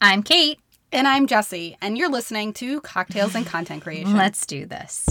[0.00, 0.58] I'm Kate.
[0.92, 4.16] And I'm Jesse, and you're listening to Cocktails and Content Creation.
[4.16, 5.06] Let's do this.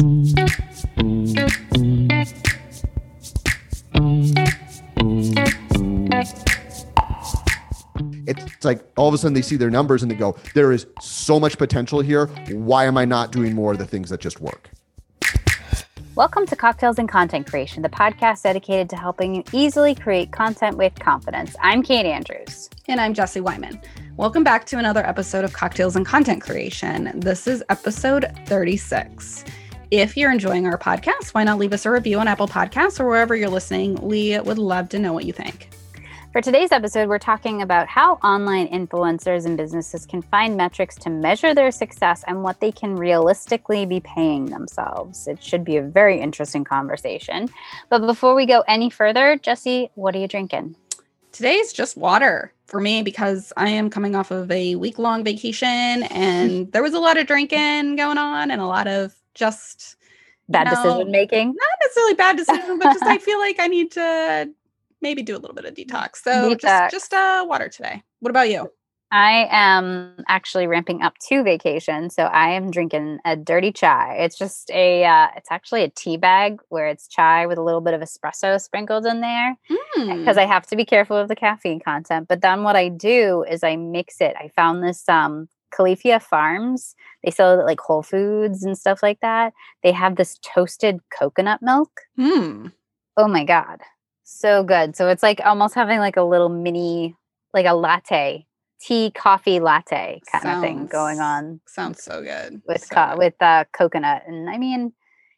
[8.25, 10.87] It's like all of a sudden they see their numbers and they go, there is
[11.01, 12.27] so much potential here.
[12.51, 14.69] Why am I not doing more of the things that just work?
[16.15, 20.77] Welcome to Cocktails and Content Creation, the podcast dedicated to helping you easily create content
[20.77, 21.55] with confidence.
[21.61, 22.69] I'm Kate Andrews.
[22.87, 23.81] And I'm Jesse Wyman.
[24.15, 27.19] Welcome back to another episode of Cocktails and Content Creation.
[27.19, 29.43] This is episode 36.
[29.89, 33.07] If you're enjoying our podcast, why not leave us a review on Apple Podcasts or
[33.07, 33.95] wherever you're listening?
[33.95, 35.71] We would love to know what you think.
[36.31, 41.09] For today's episode, we're talking about how online influencers and businesses can find metrics to
[41.09, 45.27] measure their success and what they can realistically be paying themselves.
[45.27, 47.49] It should be a very interesting conversation.
[47.89, 50.75] But before we go any further, Jesse, what are you drinking?
[51.33, 55.67] Today's just water for me because I am coming off of a week long vacation
[55.67, 59.95] and there was a lot of drinking going on and a lot of just
[60.47, 61.47] bad know, decision making.
[61.47, 64.49] Not necessarily bad decision, but just I feel like I need to
[65.01, 66.17] maybe do a little bit of detox.
[66.17, 66.61] So detox.
[66.61, 68.03] just just uh, water today.
[68.19, 68.71] What about you?
[69.13, 74.15] I am actually ramping up to vacation, so I am drinking a dirty chai.
[74.15, 77.79] It's just a, uh, it's actually a tea bag where it's chai with a little
[77.79, 79.55] bit of espresso sprinkled in there
[79.93, 80.41] because mm.
[80.41, 82.27] I have to be careful of the caffeine content.
[82.27, 84.35] But then what I do is I mix it.
[84.35, 86.95] I found this um, Califia Farms.
[87.23, 89.53] They sell it at like Whole Foods and stuff like that.
[89.83, 91.91] They have this toasted coconut milk.
[92.17, 92.71] Mm.
[93.15, 93.81] Oh my god,
[94.23, 94.95] so good.
[94.95, 97.15] So it's like almost having like a little mini,
[97.53, 98.47] like a latte,
[98.83, 101.61] tea coffee latte kind sounds, of thing going on.
[101.67, 103.17] Sounds so good with so co- good.
[103.17, 104.23] with uh, coconut.
[104.27, 104.91] And I mean,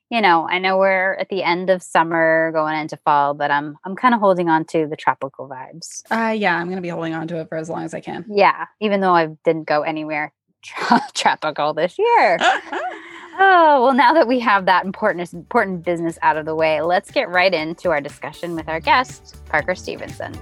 [0.10, 3.78] you know, I know we're at the end of summer going into fall, but I'm
[3.86, 6.04] I'm kind of holding on to the tropical vibes.
[6.10, 8.26] Uh yeah, I'm gonna be holding on to it for as long as I can.
[8.30, 12.40] Yeah, even though I didn't go anywhere tra- tropical this year.
[13.38, 17.12] Oh, well, now that we have that important, important business out of the way, let's
[17.12, 20.34] get right into our discussion with our guest, Parker Stevenson.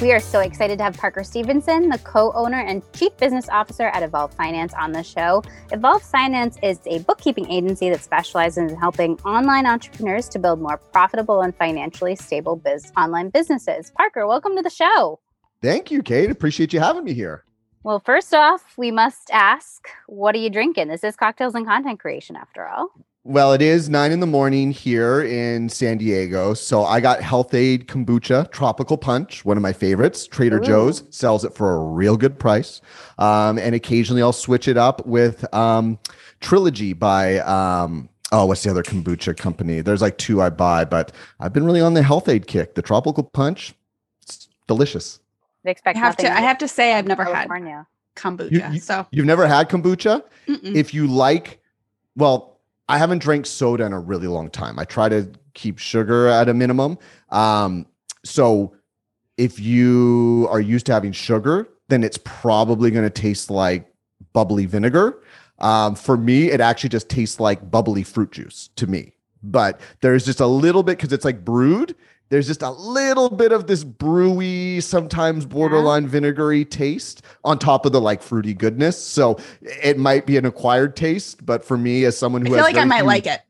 [0.00, 3.88] We are so excited to have Parker Stevenson, the co owner and chief business officer
[3.88, 5.42] at Evolve Finance, on the show.
[5.72, 10.78] Evolve Finance is a bookkeeping agency that specializes in helping online entrepreneurs to build more
[10.78, 13.92] profitable and financially stable biz- online businesses.
[13.94, 15.20] Parker, welcome to the show.
[15.60, 16.30] Thank you, Kate.
[16.30, 17.44] Appreciate you having me here.
[17.82, 20.88] Well, first off, we must ask, what are you drinking?
[20.88, 22.90] This is cocktails and content creation, after all.
[23.22, 26.54] Well, it is nine in the morning here in San Diego.
[26.54, 30.26] So I got Health-Ade Kombucha Tropical Punch, one of my favorites.
[30.26, 30.64] Trader Ooh.
[30.64, 32.80] Joe's sells it for a real good price.
[33.18, 35.98] Um, and occasionally I'll switch it up with um,
[36.40, 39.82] Trilogy by, um, oh, what's the other kombucha company?
[39.82, 42.74] There's like two I buy, but I've been really on the Health-Ade kick.
[42.74, 43.74] The Tropical Punch,
[44.22, 45.20] it's delicious.
[45.62, 46.32] They expect I have to.
[46.32, 47.86] I have to say, I've never California.
[48.16, 48.50] had kombucha.
[48.50, 50.24] You, you, so you've never had kombucha.
[50.48, 50.74] Mm-mm.
[50.74, 51.60] If you like,
[52.16, 52.56] well,
[52.90, 54.78] I haven't drank soda in a really long time.
[54.78, 56.98] I try to keep sugar at a minimum.
[57.28, 57.86] Um,
[58.24, 58.74] so
[59.36, 63.86] if you are used to having sugar, then it's probably going to taste like
[64.32, 65.22] bubbly vinegar.
[65.60, 69.12] Um, for me, it actually just tastes like bubbly fruit juice to me.
[69.40, 71.94] But there's just a little bit because it's like brewed
[72.30, 76.10] there's just a little bit of this brewy, sometimes borderline yeah.
[76.10, 79.02] vinegary taste on top of the like fruity goodness.
[79.02, 82.64] So it might be an acquired taste, but for me, as someone who I feel
[82.64, 83.40] like I might few, like it.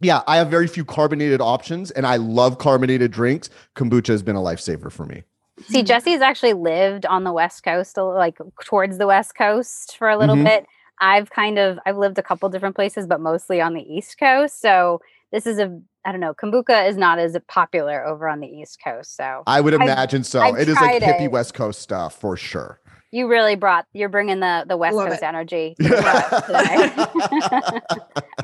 [0.00, 3.48] Yeah, I have very few carbonated options, and I love carbonated drinks.
[3.76, 5.22] Kombucha has been a lifesaver for me.
[5.68, 5.84] See.
[5.84, 10.34] Jesse's actually lived on the West Coast, like towards the West Coast for a little
[10.34, 10.44] mm-hmm.
[10.44, 10.66] bit.
[11.00, 14.60] I've kind of I've lived a couple different places, but mostly on the East Coast.
[14.60, 15.00] So
[15.30, 16.34] this is a I don't know.
[16.34, 20.26] Kombucha is not as popular over on the East Coast, so I would imagine I've,
[20.26, 20.40] so.
[20.40, 21.32] I've it is like hippie it.
[21.32, 22.80] West Coast stuff for sure.
[23.10, 23.86] You really brought.
[23.94, 25.26] You're bringing the the West Love Coast it.
[25.26, 26.90] energy today.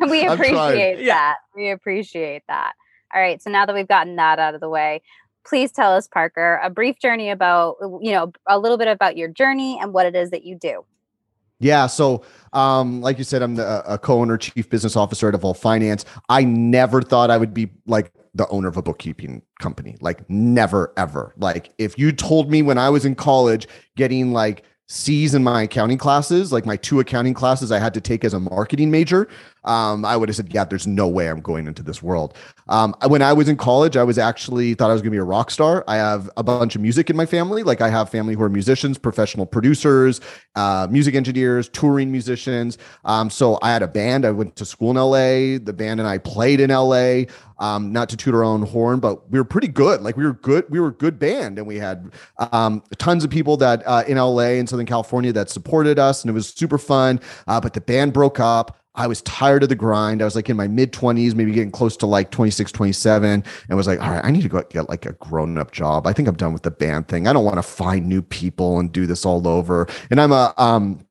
[0.09, 1.37] we appreciate that.
[1.54, 2.72] We appreciate that.
[3.15, 3.43] All right.
[3.43, 5.03] So now that we've gotten that out of the way,
[5.44, 9.29] please tell us, Parker, a brief journey about you know a little bit about your
[9.29, 10.85] journey and what it is that you do.
[11.61, 11.87] Yeah.
[11.87, 16.05] So, um, like you said, I'm the, a co-owner, chief business officer at Evolve Finance.
[16.29, 19.97] I never thought I would be like the owner of a bookkeeping company.
[20.01, 21.35] Like never, ever.
[21.37, 25.62] Like if you told me when I was in college, getting like C's in my
[25.62, 29.29] accounting classes, like my two accounting classes I had to take as a marketing major,
[29.65, 32.37] um, I would have said, yeah, there's no way I'm going into this world.
[32.69, 35.19] Um, when I was in college, I was actually thought I was going to be
[35.19, 35.85] a rock star.
[35.87, 37.62] I have a bunch of music in my family.
[37.62, 40.21] Like I have family who are musicians, professional producers,
[40.57, 42.79] uh, music engineers, touring musicians.
[43.05, 44.25] Um, so I had a band.
[44.25, 45.59] I went to school in LA.
[45.62, 47.25] The band and I played in LA.
[47.59, 50.01] Um, not to toot our own horn, but we were pretty good.
[50.01, 50.65] Like we were good.
[50.71, 52.11] We were a good band, and we had
[52.53, 56.31] um, tons of people that uh, in LA and Southern California that supported us, and
[56.31, 57.21] it was super fun.
[57.47, 58.80] Uh, but the band broke up.
[58.94, 60.20] I was tired of the grind.
[60.20, 63.76] I was like in my mid 20s, maybe getting close to like 26, 27, and
[63.76, 66.06] was like, all right, I need to go get like a grown up job.
[66.06, 67.28] I think I'm done with the band thing.
[67.28, 69.87] I don't want to find new people and do this all over.
[70.10, 71.06] And I'm a, um,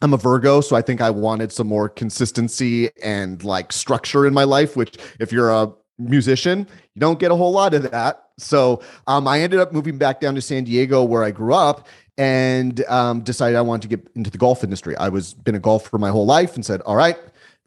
[0.00, 4.32] I'm a Virgo, so I think I wanted some more consistency and like structure in
[4.32, 8.27] my life, which if you're a musician, you don't get a whole lot of that.
[8.38, 11.86] So um, I ended up moving back down to San Diego where I grew up
[12.16, 14.96] and um, decided I wanted to get into the golf industry.
[14.96, 17.16] I was been a golfer my whole life and said, all right,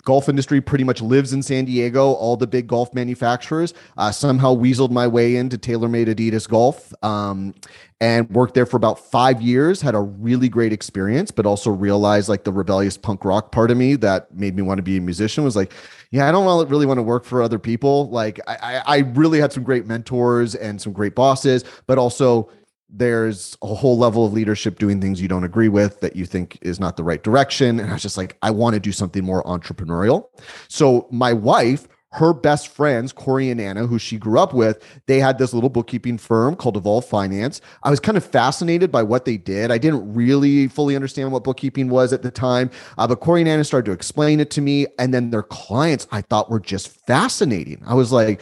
[0.04, 2.12] golf industry pretty much lives in San Diego.
[2.14, 7.54] All the big golf manufacturers uh, somehow weaseled my way into TaylorMade Adidas Golf um,
[8.00, 9.82] and worked there for about five years.
[9.82, 13.78] Had a really great experience, but also realized like the rebellious punk rock part of
[13.78, 15.74] me that made me want to be a musician was like,
[16.12, 18.10] yeah, I don't really want to work for other people.
[18.10, 22.50] Like I, I really had some great mentors and some great bosses, but also
[22.92, 26.58] there's a whole level of leadership doing things you don't agree with that you think
[26.62, 27.80] is not the right direction.
[27.80, 30.28] And I was just like, I want to do something more entrepreneurial.
[30.68, 35.20] So my wife, her best friends, Corey and Anna, who she grew up with, they
[35.20, 37.62] had this little bookkeeping firm called Evolve Finance.
[37.84, 39.72] I was kind of fascinated by what they did.
[39.72, 43.50] I didn't really fully understand what bookkeeping was at the time, uh, but Corey and
[43.50, 44.88] Anna started to explain it to me.
[45.00, 47.82] And then their clients, I thought were just fascinating.
[47.86, 48.42] I was like,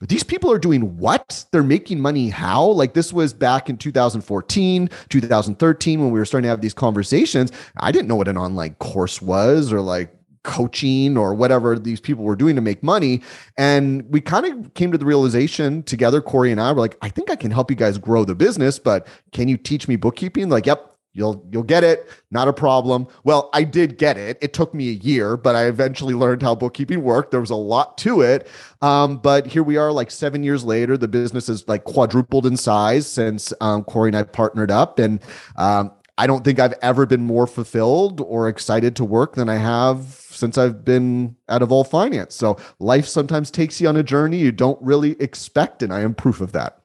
[0.00, 1.44] these people are doing what?
[1.52, 2.64] They're making money how?
[2.64, 7.52] Like this was back in 2014, 2013 when we were starting to have these conversations.
[7.76, 12.24] I didn't know what an online course was or like coaching or whatever these people
[12.24, 13.22] were doing to make money.
[13.58, 17.10] And we kind of came to the realization together, Corey and I were like, I
[17.10, 20.48] think I can help you guys grow the business, but can you teach me bookkeeping?
[20.48, 23.08] Like, yep, You'll you'll get it, not a problem.
[23.24, 24.38] Well, I did get it.
[24.40, 27.32] It took me a year, but I eventually learned how bookkeeping worked.
[27.32, 28.46] There was a lot to it,
[28.80, 30.96] um, but here we are, like seven years later.
[30.96, 35.20] The business is like quadrupled in size since um, Corey and I partnered up, and
[35.56, 39.56] um, I don't think I've ever been more fulfilled or excited to work than I
[39.56, 42.36] have since I've been at Evolve Finance.
[42.36, 46.14] So life sometimes takes you on a journey you don't really expect, and I am
[46.14, 46.82] proof of that.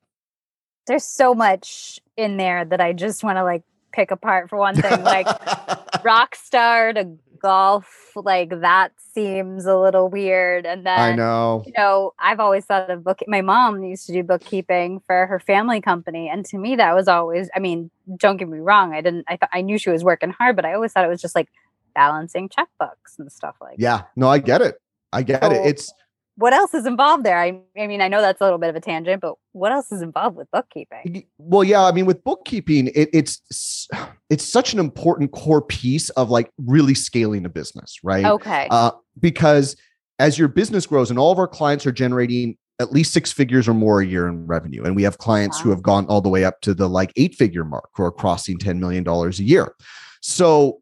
[0.88, 3.64] There's so much in there that I just want to like
[3.96, 5.04] pick apart for one thing.
[5.04, 5.28] Like
[6.04, 10.66] rock star to golf, like that seems a little weird.
[10.66, 13.20] And then I know, you know, I've always thought of book.
[13.28, 17.08] My mom used to do bookkeeping for her family company, and to me, that was
[17.08, 17.50] always.
[17.56, 18.94] I mean, don't get me wrong.
[18.94, 19.26] I didn't.
[19.28, 21.36] I thought I knew she was working hard, but I always thought it was just
[21.36, 21.50] like
[21.94, 23.76] balancing checkbooks and stuff like.
[23.80, 24.76] Yeah, no, I get it.
[25.14, 25.66] I get so, it.
[25.66, 25.94] It's
[26.38, 27.40] what else is involved there?
[27.40, 29.92] I, I mean, I know that's a little bit of a tangent, but what else
[29.92, 31.26] is involved with bookkeeping?
[31.38, 33.88] Well, yeah, I mean, with bookkeeping, it, it's
[34.30, 38.26] it's such an important core piece of like really scaling a business, right?
[38.26, 38.68] Okay.
[38.70, 39.78] Uh, because
[40.20, 43.70] as your business grows, and all of our clients are generating at least six figures
[43.70, 45.64] or more a year in revenue, and we have clients wow.
[45.64, 48.12] who have gone all the way up to the like eight figure mark, who are
[48.12, 49.74] crossing ten million dollars a year.
[50.22, 50.82] So,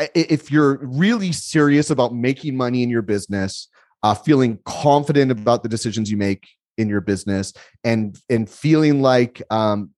[0.00, 3.68] if you're really serious about making money in your business
[4.04, 6.46] uh, feeling confident about the decisions you make
[6.76, 7.54] in your business
[7.84, 9.90] and and feeling like um,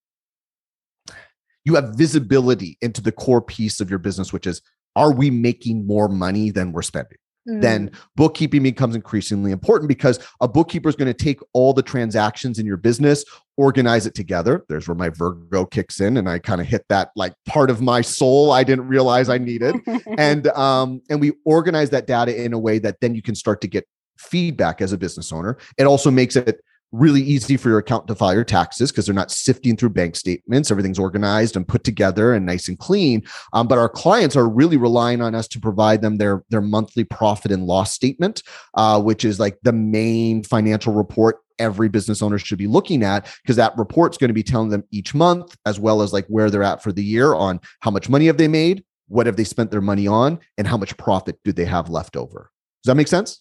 [1.65, 4.63] you have visibility into the core piece of your business which is
[4.95, 7.19] are we making more money than we're spending?
[7.49, 7.61] Mm.
[7.61, 12.59] then bookkeeping becomes increasingly important because a bookkeeper is going to take all the transactions
[12.59, 13.25] in your business
[13.57, 14.65] organize it together.
[14.69, 17.81] There's where my virgo kicks in and i kind of hit that like part of
[17.81, 19.77] my soul i didn't realize i needed.
[20.19, 23.61] And um and we organize that data in a way that then you can start
[23.61, 23.87] to get
[24.19, 25.59] feedback as a business owner.
[25.79, 26.61] It also makes it
[26.93, 30.17] really easy for your account to file your taxes because they're not sifting through bank
[30.17, 30.71] statements.
[30.71, 33.23] Everything's organized and put together and nice and clean.
[33.53, 37.05] Um, but our clients are really relying on us to provide them their their monthly
[37.05, 38.43] profit and loss statement,
[38.75, 43.27] uh, which is like the main financial report every business owner should be looking at
[43.43, 46.51] because that report's going to be telling them each month as well as like where
[46.51, 49.45] they're at for the year on how much money have they made what have they
[49.45, 52.51] spent their money on and how much profit do they have left over
[52.83, 53.41] does that make sense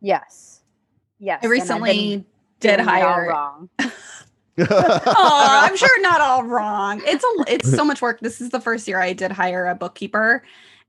[0.00, 0.60] Yes.
[1.18, 1.40] Yes.
[1.42, 2.24] I recently
[2.60, 3.68] did hire wrong.
[4.58, 7.02] oh, I'm sure not all wrong.
[7.04, 8.20] It's a it's so much work.
[8.20, 10.42] This is the first year I did hire a bookkeeper.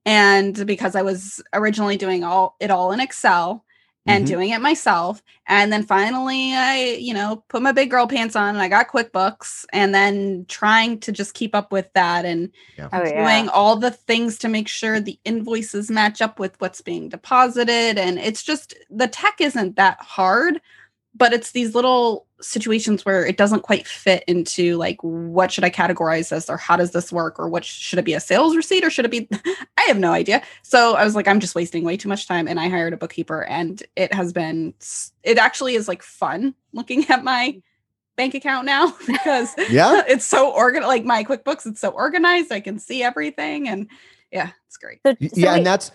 [0.06, 3.66] And because I was originally doing all it all in Excel
[4.08, 4.28] and Mhm.
[4.28, 5.22] doing it myself.
[5.48, 8.90] And then finally, I, you know, put my big girl pants on and I got
[8.90, 12.52] QuickBooks and then trying to just keep up with that and
[12.92, 13.14] Oh yeah.
[13.14, 17.98] doing all the things to make sure the invoices match up with what's being deposited.
[17.98, 20.62] And it's just the tech isn't that hard,
[21.18, 25.70] but it's these little situations where it doesn't quite fit into like what should I
[25.72, 28.84] categorize this or how does this work or what should it be a sales receipt
[28.84, 29.28] or should it be
[29.78, 30.44] I have no idea.
[30.62, 32.98] So I was like I'm just wasting way too much time and I hired a
[32.98, 34.74] bookkeeper and it has been
[35.24, 37.60] it actually is like fun looking at my
[38.18, 40.04] bank account now because Yeah.
[40.08, 43.88] it's so organized like my QuickBooks it's so organized I can see everything and
[44.32, 45.00] yeah it's great.
[45.06, 45.92] So, Y- so yeah, wait, and that's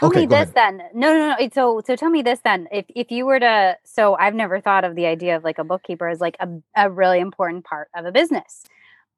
[0.00, 0.82] tell okay, me this then.
[0.94, 1.36] No, no, no.
[1.38, 2.66] it's So, so tell me this then.
[2.72, 5.64] If if you were to, so I've never thought of the idea of like a
[5.64, 8.64] bookkeeper as like a, a really important part of a business.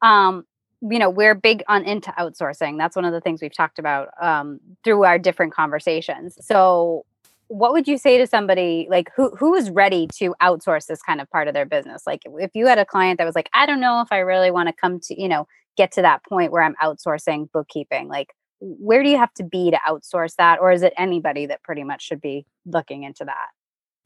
[0.03, 0.45] Um,
[0.91, 2.77] you know, we're big on into outsourcing.
[2.77, 6.37] That's one of the things we've talked about um, through our different conversations.
[6.41, 7.07] So,
[7.47, 11.21] what would you say to somebody like who who is ready to outsource this kind
[11.21, 12.03] of part of their business?
[12.07, 14.51] Like, if you had a client that was like, I don't know if I really
[14.51, 15.47] want to come to, you know,
[15.77, 19.73] get to that point where I'm outsourcing bookkeeping, like where do you have to be
[19.73, 23.49] to outsource that or is it anybody that pretty much should be looking into that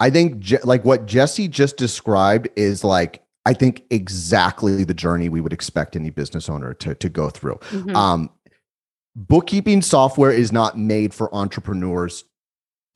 [0.00, 5.28] I think Je- like what Jesse just described is like I think exactly the journey
[5.28, 7.58] we would expect any business owner to to go through.
[7.70, 7.94] Mhm.
[7.94, 8.30] Um,
[9.14, 12.24] bookkeeping software is not made for entrepreneurs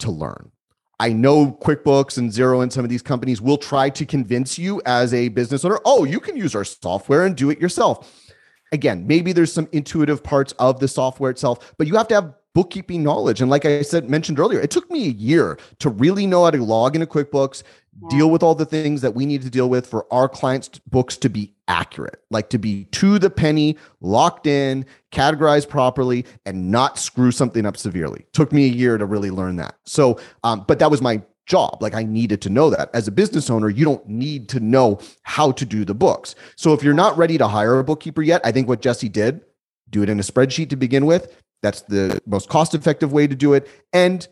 [0.00, 0.50] to learn.
[0.98, 4.82] I know QuickBooks and Xero and some of these companies will try to convince you
[4.84, 8.29] as a business owner, oh, you can use our software and do it yourself.
[8.72, 12.34] Again, maybe there's some intuitive parts of the software itself, but you have to have
[12.54, 13.40] bookkeeping knowledge.
[13.40, 16.50] And like I said, mentioned earlier, it took me a year to really know how
[16.50, 17.62] to log into QuickBooks,
[18.08, 21.16] deal with all the things that we need to deal with for our clients' books
[21.18, 26.98] to be accurate, like to be to the penny, locked in, categorized properly, and not
[26.98, 28.24] screw something up severely.
[28.32, 29.76] Took me a year to really learn that.
[29.84, 31.82] So, um, but that was my job.
[31.82, 32.90] Like I needed to know that.
[32.94, 36.36] As a business owner, you don't need to know how to do the books.
[36.56, 39.40] So if you're not ready to hire a bookkeeper yet, I think what Jesse did,
[39.90, 41.36] do it in a spreadsheet to begin with.
[41.62, 43.68] That's the most cost effective way to do it.
[43.92, 44.26] And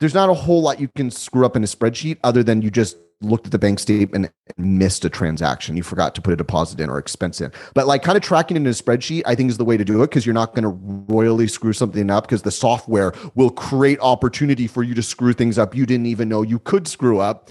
[0.00, 2.70] there's not a whole lot you can screw up in a spreadsheet other than you
[2.70, 5.76] just looked at the bank statement and missed a transaction.
[5.76, 7.52] You forgot to put a deposit in or expense in.
[7.74, 10.02] But like kind of tracking in a spreadsheet, I think is the way to do
[10.02, 13.98] it because you're not going to royally screw something up because the software will create
[14.00, 17.50] opportunity for you to screw things up you didn't even know you could screw up.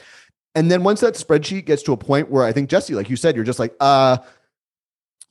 [0.55, 3.15] And then once that spreadsheet gets to a point where I think Jesse, like you
[3.15, 4.17] said, you're just like, uh,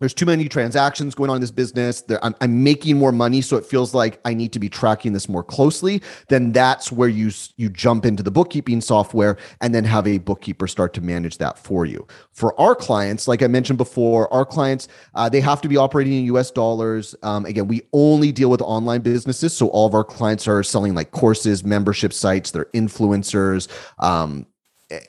[0.03, 2.03] there's too many transactions going on in this business.
[2.25, 5.29] I'm, I'm making more money, so it feels like I need to be tracking this
[5.29, 6.03] more closely.
[6.29, 10.67] Then that's where you you jump into the bookkeeping software and then have a bookkeeper
[10.67, 12.05] start to manage that for you.
[12.33, 16.15] For our clients, like I mentioned before, our clients uh, they have to be operating
[16.15, 16.51] in U.S.
[16.51, 17.15] dollars.
[17.23, 20.97] Um, again, we only deal with online businesses, so all of our clients are selling
[20.97, 23.69] like courses, membership sites, they're influencers.
[24.01, 24.47] Um,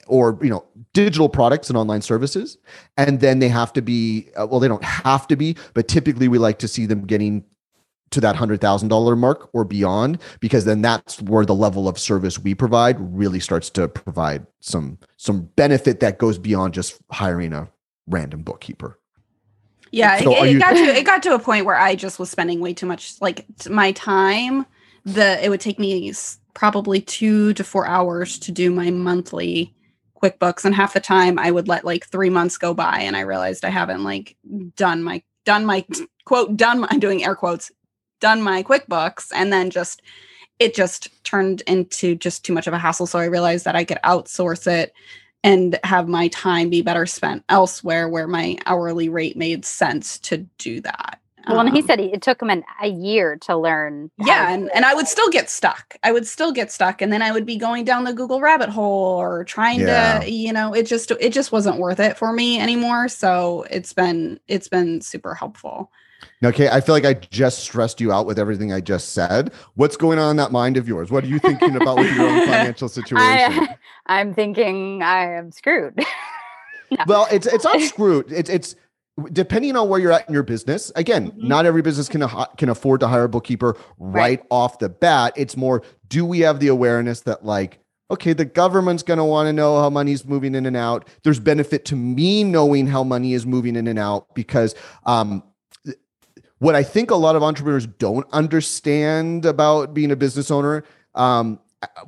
[0.06, 2.58] or you know digital products and online services
[2.96, 6.28] and then they have to be uh, well they don't have to be but typically
[6.28, 7.44] we like to see them getting
[8.10, 12.54] to that $100,000 mark or beyond because then that's where the level of service we
[12.54, 17.68] provide really starts to provide some some benefit that goes beyond just hiring a
[18.06, 19.00] random bookkeeper.
[19.90, 22.18] Yeah, So it, it you- got to it got to a point where I just
[22.20, 24.64] was spending way too much like my time.
[25.04, 25.92] The it would take me
[26.54, 29.74] probably two to four hours to do my monthly
[30.22, 33.20] QuickBooks, and half the time I would let like three months go by, and I
[33.20, 34.36] realized I haven't like
[34.76, 35.84] done my done my
[36.24, 36.80] quote done.
[36.80, 37.70] My, I'm doing air quotes
[38.20, 40.02] done my QuickBooks, and then just
[40.58, 43.06] it just turned into just too much of a hassle.
[43.06, 44.92] So I realized that I could outsource it
[45.42, 50.38] and have my time be better spent elsewhere where my hourly rate made sense to
[50.58, 51.20] do that.
[51.48, 54.70] Well and he Um, said it took him an, a year to learn yeah, and,
[54.74, 54.84] and.
[54.84, 55.96] I would still get stuck.
[56.02, 58.68] I would still get stuck, and then I would be going down the Google rabbit
[58.70, 60.20] hole or trying Yeah.
[60.20, 63.08] to, you know, it just it just wasn't worth it for me anymore.
[63.08, 65.90] So it's been it's been super helpful.
[66.40, 69.52] Now, okay, I feel like I just stressed you out with everything I just said.
[69.74, 71.10] What's going on in that mind of yours?
[71.10, 73.68] What are you thinking about with your own financial situation?
[73.68, 75.98] I, i'm thinking i am screwed
[77.06, 78.76] well it's it's not screwed it's it's
[79.32, 81.44] depending on where you're at in your business again Mhm.
[81.48, 85.32] not every business can can afford to hire a bookkeeper right, off the bat.
[85.36, 87.78] It's more do we have the awareness that like
[88.10, 91.08] okay the government's going to want to know how money's moving in and out.
[91.22, 94.74] There's benefit to me knowing how money is moving in and out because
[95.06, 95.42] um
[96.58, 100.82] what i think a lot of entrepreneurs don't understand about being a business owner
[101.14, 101.58] um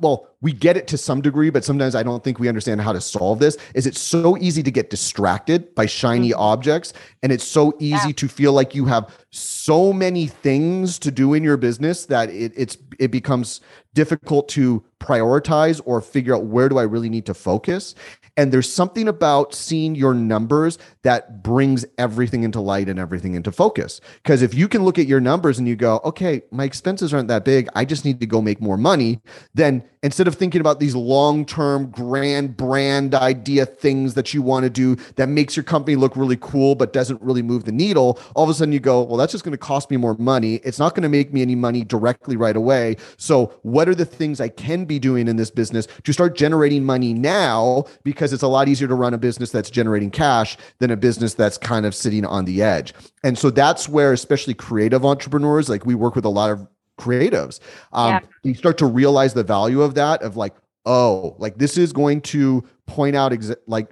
[0.01, 2.93] well we get it to some degree, but sometimes I don't think we understand how
[2.93, 3.57] to solve this.
[3.73, 6.39] Is it's so easy to get distracted by shiny mm-hmm.
[6.39, 8.13] objects, and it's so easy yeah.
[8.13, 12.53] to feel like you have so many things to do in your business that it,
[12.55, 13.61] it's it becomes
[13.93, 17.95] difficult to prioritize or figure out where do I really need to focus.
[18.37, 23.51] And there's something about seeing your numbers that brings everything into light and everything into
[23.51, 23.99] focus.
[24.21, 27.27] Because if you can look at your numbers and you go, okay, my expenses aren't
[27.29, 29.19] that big, I just need to go make more money,
[29.55, 34.69] then instead of thinking about these long-term grand brand idea things that you want to
[34.69, 38.43] do that makes your company look really cool but doesn't really move the needle, all
[38.43, 40.55] of a sudden you go, well, that's just going to cost me more money.
[40.63, 42.97] It's not going to make me any money directly right away.
[43.17, 46.83] So, what are the things I can be doing in this business to start generating
[46.83, 50.91] money now because it's a lot easier to run a business that's generating cash than
[50.91, 52.93] a business that's kind of sitting on the edge.
[53.23, 57.59] And so that's where especially creative entrepreneurs like we work with a lot of creatives
[57.93, 58.19] um, yeah.
[58.43, 62.21] you start to realize the value of that of like oh like this is going
[62.21, 63.89] to point out exa- like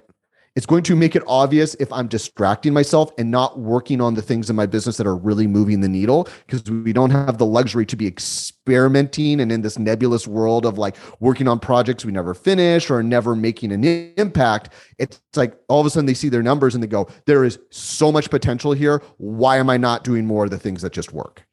[0.56, 4.22] it's going to make it obvious if I'm distracting myself and not working on the
[4.22, 7.44] things in my business that are really moving the needle because we don't have the
[7.44, 12.12] luxury to be experimenting and in this nebulous world of like working on projects we
[12.12, 13.84] never finish or never making an
[14.16, 14.72] impact.
[14.98, 17.58] It's like all of a sudden they see their numbers and they go, there is
[17.70, 19.02] so much potential here.
[19.18, 21.45] Why am I not doing more of the things that just work?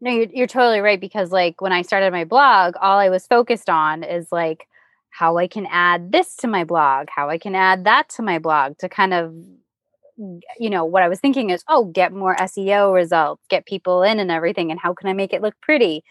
[0.00, 3.26] No, you're, you're totally right because like when I started my blog, all I was
[3.26, 4.66] focused on is like,
[5.10, 8.38] how I can add this to my blog, how I can add that to my
[8.38, 9.34] blog to kind of
[10.58, 14.18] you know what i was thinking is oh get more seo results get people in
[14.18, 16.04] and everything and how can i make it look pretty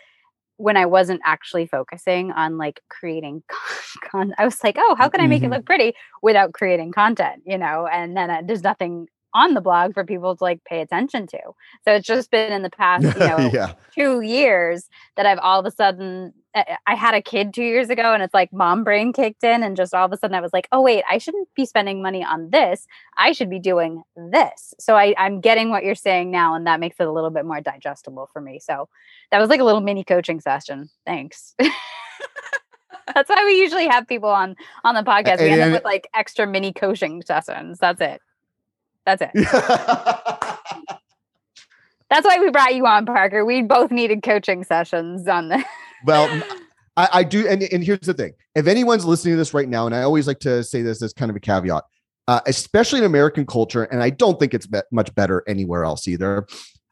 [0.58, 3.44] when i wasn't actually focusing on like creating
[4.12, 5.54] con- i was like oh how can i make mm-hmm.
[5.54, 5.94] it look pretty
[6.24, 10.36] without creating content you know and then uh, there's nothing on the blog for people
[10.36, 11.40] to like pay attention to.
[11.84, 13.74] So it's just been in the past, you know, yeah.
[13.94, 18.12] two years that I've all of a sudden I had a kid two years ago
[18.14, 20.52] and it's like mom brain kicked in and just all of a sudden I was
[20.52, 22.88] like, oh wait, I shouldn't be spending money on this.
[23.18, 24.74] I should be doing this.
[24.80, 27.46] So I, I'm getting what you're saying now and that makes it a little bit
[27.46, 28.60] more digestible for me.
[28.60, 28.90] So
[29.32, 30.90] that was like a little mini coaching session.
[31.06, 31.56] Thanks.
[33.14, 35.40] That's why we usually have people on on the podcast.
[35.40, 37.80] We end up with like extra mini coaching sessions.
[37.80, 38.22] That's it.
[39.18, 39.32] That's it.
[42.10, 43.46] That's why we brought you on, Parker.
[43.46, 45.64] We both needed coaching sessions on this.
[46.06, 46.28] well,
[46.98, 49.86] I, I, do, and, and here's the thing: if anyone's listening to this right now,
[49.86, 51.84] and I always like to say this as kind of a caveat,
[52.28, 56.08] uh, especially in American culture, and I don't think it's be- much better anywhere else
[56.08, 56.48] either.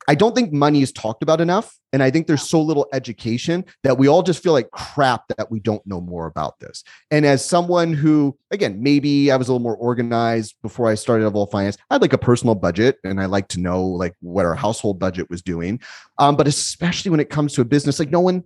[0.07, 1.77] I don't think money is talked about enough.
[1.91, 5.51] And I think there's so little education that we all just feel like crap that
[5.51, 6.83] we don't know more about this.
[7.11, 11.25] And as someone who, again, maybe I was a little more organized before I started
[11.25, 14.45] Evolve Finance, I had like a personal budget and I like to know like what
[14.45, 15.79] our household budget was doing.
[16.17, 18.43] Um, but especially when it comes to a business, like no one,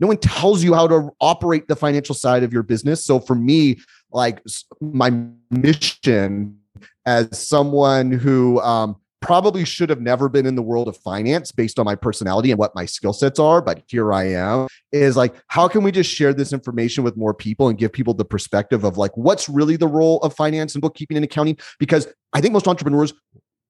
[0.00, 3.04] no one tells you how to operate the financial side of your business.
[3.04, 3.78] So for me,
[4.10, 4.42] like
[4.80, 5.12] my
[5.50, 6.58] mission
[7.06, 11.78] as someone who um, probably should have never been in the world of finance based
[11.78, 14.68] on my personality and what my skill sets are, but here I am.
[14.92, 18.12] Is like, how can we just share this information with more people and give people
[18.12, 21.56] the perspective of like what's really the role of finance and bookkeeping and accounting?
[21.78, 23.14] Because I think most entrepreneurs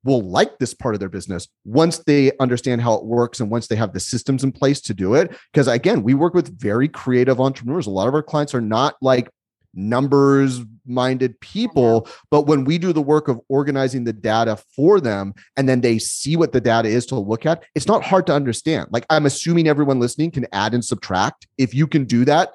[0.03, 3.69] will like this part of their business once they understand how it works and once
[3.69, 5.35] they have the systems in place to do it.
[5.53, 7.87] Because again, we work with very creative entrepreneurs.
[7.87, 9.31] A lot of our clients are not like
[9.75, 15.35] numbers minded people but when we do the work of organizing the data for them
[15.57, 18.35] and then they see what the data is to look at it's not hard to
[18.35, 18.89] understand.
[18.91, 21.47] Like i'm assuming everyone listening can add and subtract.
[21.59, 22.53] If you can do that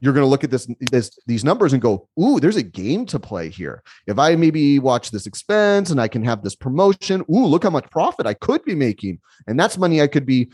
[0.00, 3.06] you're going to look at this, this these numbers and go ooh there's a game
[3.06, 3.82] to play here.
[4.06, 7.70] If i maybe watch this expense and i can have this promotion ooh look how
[7.70, 9.20] much profit i could be making.
[9.46, 10.50] And that's money i could be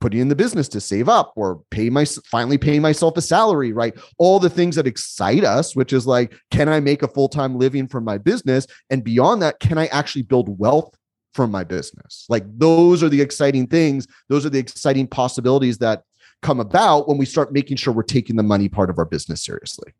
[0.00, 3.72] putting in the business to save up or pay my finally paying myself a salary,
[3.72, 3.94] right?
[4.18, 7.58] All the things that excite us, which is like, can I make a full time
[7.58, 8.66] living from my business?
[8.88, 10.96] And beyond that, can I actually build wealth
[11.34, 12.26] from my business?
[12.28, 14.06] Like, those are the exciting things.
[14.28, 16.04] Those are the exciting possibilities that
[16.42, 19.44] come about when we start making sure we're taking the money part of our business
[19.44, 19.92] seriously.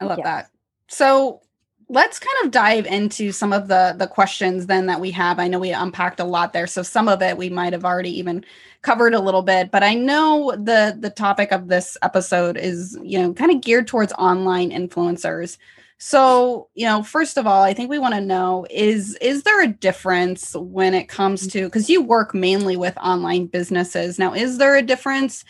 [0.00, 0.24] I love yes.
[0.24, 0.50] that.
[0.88, 1.42] So,
[1.88, 5.38] let's kind of dive into some of the the questions then that we have.
[5.38, 8.16] I know we unpacked a lot there so some of it we might have already
[8.18, 8.44] even
[8.82, 13.18] covered a little bit but i know the the topic of this episode is you
[13.18, 15.56] know kind of geared towards online influencers.
[15.98, 19.62] So you know first of all i think we want to know is is there
[19.62, 21.52] a difference when it comes mm.
[21.52, 24.18] to because you work mainly with online businesses.
[24.18, 25.44] Now is there a difference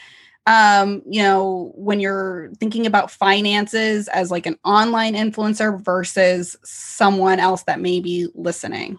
[0.46, 7.40] um you know when you're thinking about finances as like an online influencer versus someone
[7.40, 8.98] else that may be listening?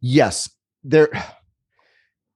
[0.00, 0.50] Yes.
[0.84, 1.08] There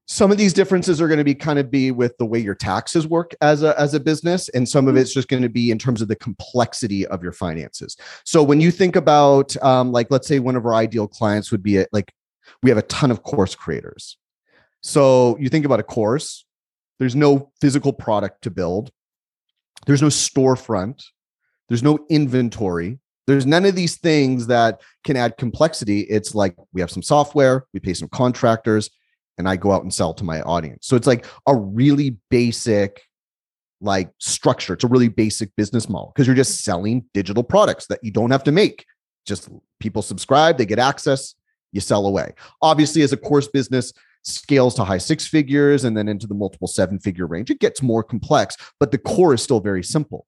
[0.08, 2.54] some of these differences are going to be kind of be with the way your
[2.54, 5.02] taxes work as a as a business and some of mm-hmm.
[5.02, 7.96] it's just going to be in terms of the complexity of your finances.
[8.24, 11.62] So when you think about um, like let's say one of our ideal clients would
[11.62, 12.14] be a, like
[12.62, 14.16] we have a ton of course creators.
[14.80, 16.45] So you think about a course
[16.98, 18.90] there's no physical product to build
[19.86, 21.04] there's no storefront
[21.68, 26.80] there's no inventory there's none of these things that can add complexity it's like we
[26.80, 28.90] have some software we pay some contractors
[29.38, 30.86] and I go out and sell to my audience.
[30.86, 33.02] So it's like a really basic
[33.80, 34.72] like structure.
[34.72, 38.30] It's a really basic business model because you're just selling digital products that you don't
[38.30, 38.86] have to make.
[39.26, 39.48] Just
[39.80, 41.34] people subscribe, they get access,
[41.72, 42.32] you sell away.
[42.62, 43.92] Obviously, as a course business
[44.26, 47.82] scales to high six figures and then into the multiple seven figure range, it gets
[47.82, 50.26] more complex, but the core is still very simple.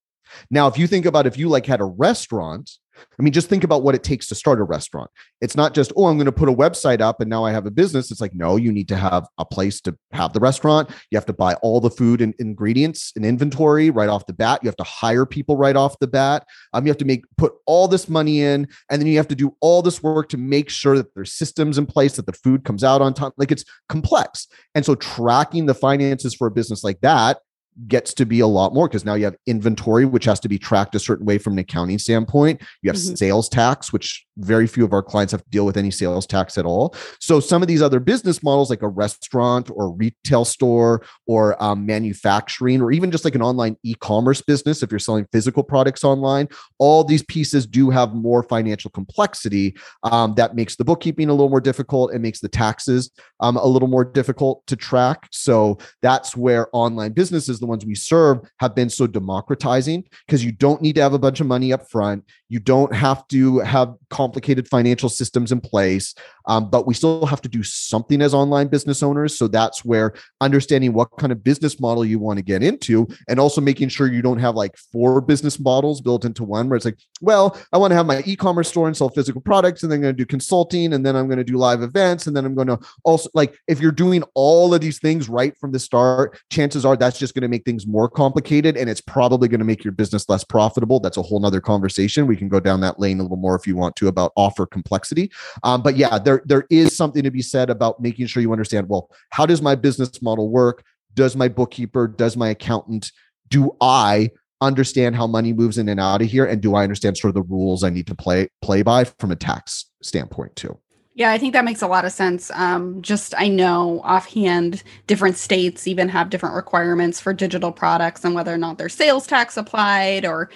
[0.50, 2.70] Now, if you think about if you like had a restaurant
[3.18, 5.10] I mean, just think about what it takes to start a restaurant.
[5.40, 7.66] It's not just, oh, I'm going to put a website up and now I have
[7.66, 8.10] a business.
[8.10, 10.90] It's like, no, you need to have a place to have the restaurant.
[11.10, 14.60] You have to buy all the food and ingredients and inventory right off the bat.
[14.62, 16.46] You have to hire people right off the bat.
[16.72, 19.34] Um, you have to make put all this money in, and then you have to
[19.34, 22.64] do all this work to make sure that there's systems in place that the food
[22.64, 23.32] comes out on time.
[23.36, 24.46] Like it's complex.
[24.74, 27.38] And so tracking the finances for a business like that
[27.86, 30.58] gets to be a lot more because now you have inventory, which has to be
[30.58, 32.60] tracked a certain way from an accounting standpoint.
[32.82, 33.14] You have mm-hmm.
[33.14, 36.58] sales tax, which very few of our clients have to deal with any sales tax
[36.58, 36.94] at all.
[37.20, 41.86] So some of these other business models, like a restaurant or retail store or um,
[41.86, 46.48] manufacturing, or even just like an online e-commerce business, if you're selling physical products online,
[46.78, 51.50] all these pieces do have more financial complexity um, that makes the bookkeeping a little
[51.50, 52.12] more difficult.
[52.12, 53.10] It makes the taxes
[53.40, 55.28] um, a little more difficult to track.
[55.30, 60.52] So that's where online businesses, the ones we serve, have been so democratizing because you
[60.52, 62.24] don't need to have a bunch of money up front.
[62.48, 66.14] You don't have to have complicated financial systems in place,
[66.48, 69.38] um, but we still have to do something as online business owners.
[69.38, 73.38] So that's where understanding what kind of business model you want to get into and
[73.38, 76.84] also making sure you don't have like four business models built into one where it's
[76.84, 79.92] like, well, I want to have my e commerce store and sell physical products, and
[79.92, 82.36] then I'm going to do consulting, and then I'm going to do live events, and
[82.36, 85.72] then I'm going to also like if you're doing all of these things right from
[85.72, 89.48] the start, chances are that's just going to make things more complicated and it's probably
[89.48, 91.00] going to make your business less profitable.
[91.00, 92.26] That's a whole nother conversation.
[92.26, 94.66] We can go down that lane a little more if you want to about offer
[94.66, 95.30] complexity.
[95.62, 98.88] Um, but yeah, there there is something to be said about making sure you understand.
[98.88, 100.84] Well, how does my business model work?
[101.14, 102.08] Does my bookkeeper?
[102.08, 103.12] Does my accountant?
[103.48, 106.44] Do I understand how money moves in and out of here?
[106.44, 109.30] And do I understand sort of the rules I need to play play by from
[109.30, 110.78] a tax standpoint too?
[111.14, 112.48] Yeah, I think that makes a lot of sense.
[112.54, 118.36] Um, just I know offhand, different states even have different requirements for digital products and
[118.36, 120.48] whether or not there's sales tax applied or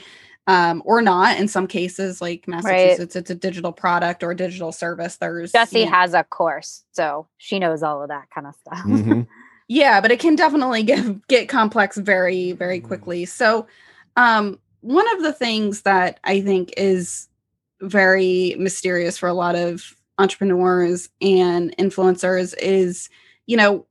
[0.46, 1.38] um, or not.
[1.38, 3.20] In some cases, like Massachusetts, right.
[3.20, 5.16] it's a digital product or a digital service.
[5.16, 8.54] There's Jesse you know, has a course, so she knows all of that kind of
[8.54, 8.84] stuff.
[8.84, 9.22] Mm-hmm.
[9.68, 12.88] yeah, but it can definitely get get complex very very mm-hmm.
[12.88, 13.24] quickly.
[13.24, 13.66] So,
[14.16, 17.28] um, one of the things that I think is
[17.80, 23.08] very mysterious for a lot of entrepreneurs and influencers is,
[23.46, 23.86] you know,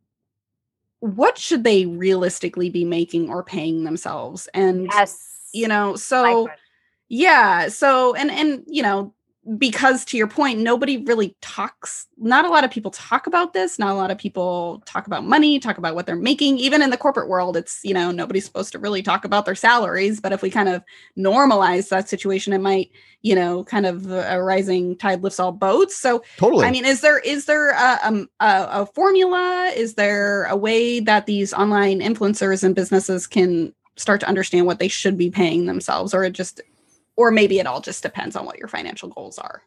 [1.00, 4.48] what should they realistically be making or paying themselves?
[4.54, 6.50] And yes you know so
[7.10, 9.14] yeah so and and you know
[9.58, 13.80] because to your point nobody really talks not a lot of people talk about this
[13.80, 16.60] not a lot of people talk about money talk about what they're making.
[16.60, 19.56] Even in the corporate world it's you know nobody's supposed to really talk about their
[19.56, 20.84] salaries but if we kind of
[21.18, 22.92] normalize that situation it might
[23.24, 25.98] you know kind of a rising tide lifts all boats.
[25.98, 26.68] So totally.
[26.68, 29.72] i mean is there is there a, um, a, a formula?
[29.76, 34.80] Is there a way that these online influencers and businesses can start to understand what
[34.80, 36.62] they should be paying themselves or it just
[37.15, 39.63] or maybe it all just depends on what your financial goals are.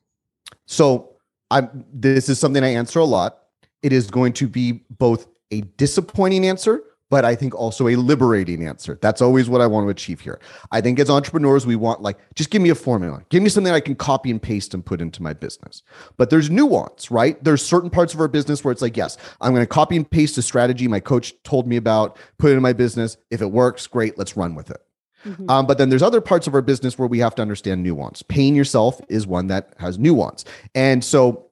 [0.66, 1.10] So
[1.50, 3.40] i'm this is something i answer a lot.
[3.82, 6.82] It is going to be both a disappointing answer
[7.14, 8.98] but I think also a liberating answer.
[9.00, 10.40] That's always what I want to achieve here.
[10.72, 13.72] I think as entrepreneurs, we want like, just give me a formula, give me something
[13.72, 15.84] I can copy and paste and put into my business.
[16.16, 17.42] But there's nuance, right?
[17.44, 20.10] There's certain parts of our business where it's like, yes, I'm going to copy and
[20.10, 23.16] paste a strategy my coach told me about, put it in my business.
[23.30, 24.82] If it works, great, let's run with it.
[25.24, 25.48] Mm-hmm.
[25.48, 28.22] Um, but then there's other parts of our business where we have to understand nuance.
[28.22, 30.44] Paying yourself is one that has nuance.
[30.74, 31.43] And so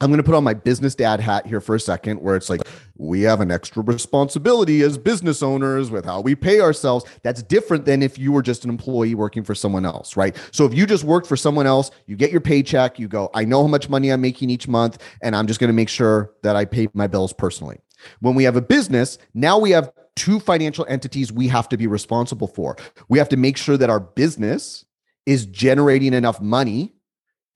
[0.00, 2.48] I'm going to put on my business dad hat here for a second, where it's
[2.48, 2.62] like,
[2.96, 7.04] we have an extra responsibility as business owners with how we pay ourselves.
[7.22, 10.36] That's different than if you were just an employee working for someone else, right?
[10.52, 13.44] So if you just worked for someone else, you get your paycheck, you go, I
[13.44, 16.32] know how much money I'm making each month, and I'm just going to make sure
[16.42, 17.80] that I pay my bills personally.
[18.20, 21.86] When we have a business, now we have two financial entities we have to be
[21.86, 22.76] responsible for.
[23.08, 24.84] We have to make sure that our business
[25.26, 26.94] is generating enough money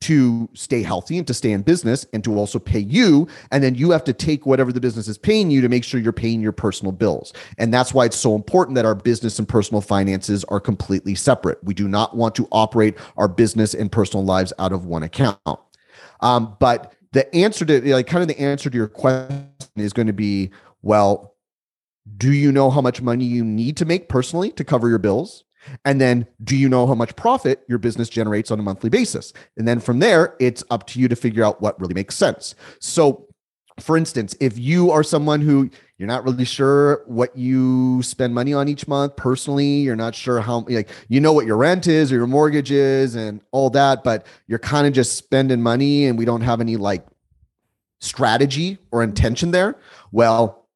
[0.02, 3.28] to stay healthy and to stay in business and to also pay you.
[3.50, 6.00] And then you have to take whatever the business is paying you to make sure
[6.00, 7.32] you're paying your personal bills.
[7.58, 11.62] And that's why it's so important that our business and personal finances are completely separate.
[11.62, 15.38] We do not want to operate our business and personal lives out of one account.
[16.20, 20.06] Um, but the answer to like kind of the answer to your question is going
[20.08, 20.50] to be
[20.82, 21.36] well,
[22.16, 25.44] do you know how much money you need to make personally to cover your bills?
[25.84, 29.32] And then, do you know how much profit your business generates on a monthly basis?
[29.56, 32.54] And then from there, it's up to you to figure out what really makes sense.
[32.80, 33.28] So,
[33.80, 38.52] for instance, if you are someone who you're not really sure what you spend money
[38.52, 42.12] on each month personally, you're not sure how like you know what your rent is
[42.12, 46.18] or your mortgage is and all that, but you're kind of just spending money and
[46.18, 47.06] we don't have any like
[48.00, 49.76] strategy or intention there.
[50.10, 50.66] Well,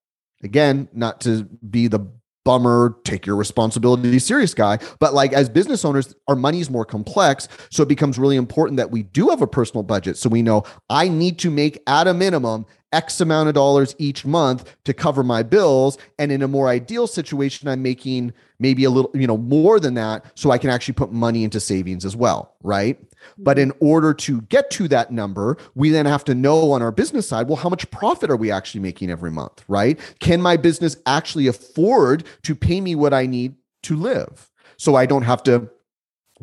[0.42, 2.06] again, not to be the
[2.46, 4.78] bummer, take your responsibility serious guy.
[5.00, 7.48] But like as business owners, our money is more complex.
[7.70, 10.16] So it becomes really important that we do have a personal budget.
[10.16, 14.24] So we know I need to make at a minimum X amount of dollars each
[14.24, 15.98] month to cover my bills.
[16.20, 19.94] And in a more ideal situation, I'm making maybe a little, you know, more than
[19.94, 20.24] that.
[20.36, 22.54] So I can actually put money into savings as well.
[22.62, 22.98] Right.
[23.38, 23.70] But mm-hmm.
[23.70, 27.28] in order to get to that number, we then have to know on our business
[27.28, 29.98] side, well, how much profit are we actually making every month, right?
[30.20, 35.06] Can my business actually afford to pay me what I need to live so I
[35.06, 35.70] don't have to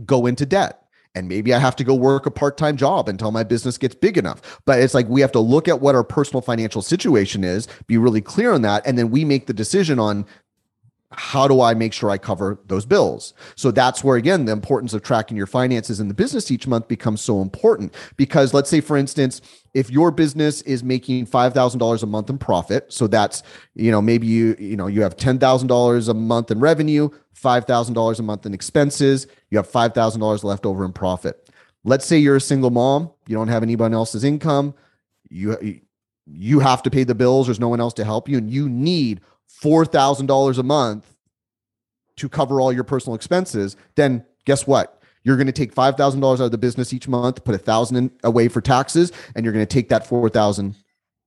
[0.05, 0.79] go into debt?
[1.15, 3.93] And maybe I have to go work a part time job until my business gets
[3.93, 4.59] big enough.
[4.65, 7.97] But it's like we have to look at what our personal financial situation is, be
[7.97, 8.85] really clear on that.
[8.87, 10.25] And then we make the decision on
[11.15, 13.33] how do I make sure I cover those bills?
[13.55, 16.87] So that's where, again, the importance of tracking your finances in the business each month
[16.87, 17.93] becomes so important.
[18.17, 19.41] Because let's say, for instance,
[19.73, 23.43] if your business is making $5,000 a month in profit, so that's,
[23.75, 28.23] you know, maybe you, you know, you have $10,000 a month in revenue, $5,000 a
[28.23, 31.49] month in expenses, you have $5,000 left over in profit.
[31.83, 34.73] Let's say you're a single mom, you don't have anyone else's income,
[35.29, 35.81] you,
[36.25, 38.69] you have to pay the bills, there's no one else to help you, and you
[38.69, 39.21] need
[39.61, 41.15] $4,000 a month
[42.17, 45.01] to cover all your personal expenses, then guess what?
[45.23, 48.49] You're going to take $5,000 out of the business each month, put a thousand away
[48.49, 50.75] for taxes, and you're going to take that 4,000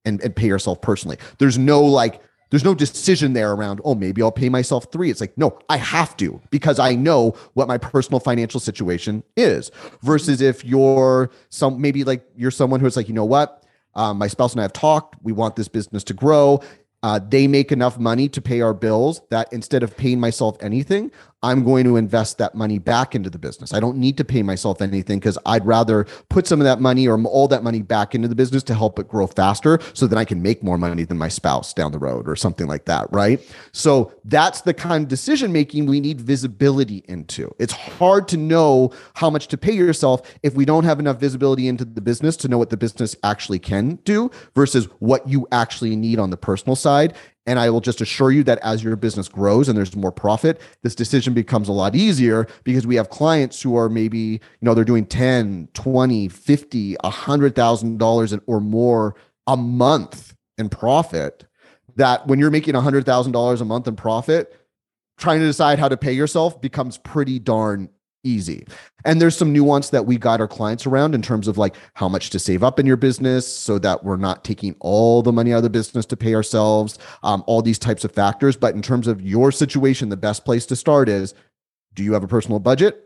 [0.05, 1.17] and, and pay yourself personally.
[1.39, 5.11] There's no like, there's no decision there around, oh, maybe I'll pay myself three.
[5.11, 9.73] It's like, no, I have to because I know what my personal financial situation is.
[10.03, 13.65] Versus if you're some, maybe like you're someone who's like, you know what?
[13.97, 15.17] Um, my spouse and I have talked.
[15.23, 16.61] We want this business to grow.
[17.07, 21.13] Uh, they make enough money to pay our bills that instead of paying myself anything,
[21.47, 23.73] I'm going to invest that money back into the business.
[23.73, 27.07] I don't need to pay myself anything because I'd rather put some of that money
[27.07, 30.19] or all that money back into the business to help it grow faster so that
[30.19, 33.07] I can make more money than my spouse down the road or something like that.
[33.13, 33.41] Right.
[33.71, 37.55] So that's the kind of decision making we need visibility into.
[37.61, 41.69] It's hard to know how much to pay yourself if we don't have enough visibility
[41.69, 45.95] into the business to know what the business actually can do versus what you actually
[45.95, 47.15] need on the personal side.
[47.47, 50.61] And I will just assure you that as your business grows and there's more profit,
[50.83, 54.75] this decision becomes a lot easier because we have clients who are maybe, you know,
[54.75, 59.15] they're doing 10, 20, 50, $100,000 or more
[59.47, 61.47] a month in profit.
[61.95, 64.61] That when you're making $100,000 a month in profit,
[65.17, 67.89] trying to decide how to pay yourself becomes pretty darn
[68.27, 68.67] easy.
[69.05, 72.09] And there's some nuance that we guide our clients around in terms of like how
[72.09, 75.53] much to save up in your business so that we're not taking all the money
[75.53, 78.57] out of the business to pay ourselves, um, all these types of factors.
[78.57, 81.35] But in terms of your situation, the best place to start is
[81.95, 83.03] do you have a personal budget?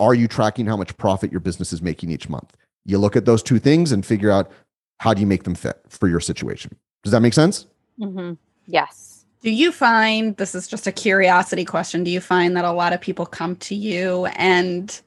[0.00, 2.56] Are you tracking how much profit your business is making each month?
[2.84, 4.50] You look at those two things and figure out
[4.98, 6.76] how do you make them fit for your situation.
[7.04, 7.66] Does that make sense?
[8.00, 8.34] Mm-hmm.
[8.66, 9.21] Yes.
[9.42, 12.04] Do you find this is just a curiosity question?
[12.04, 15.00] Do you find that a lot of people come to you and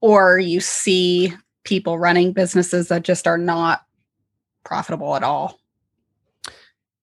[0.00, 1.34] or you see
[1.64, 3.84] people running businesses that just are not
[4.64, 5.58] profitable at all?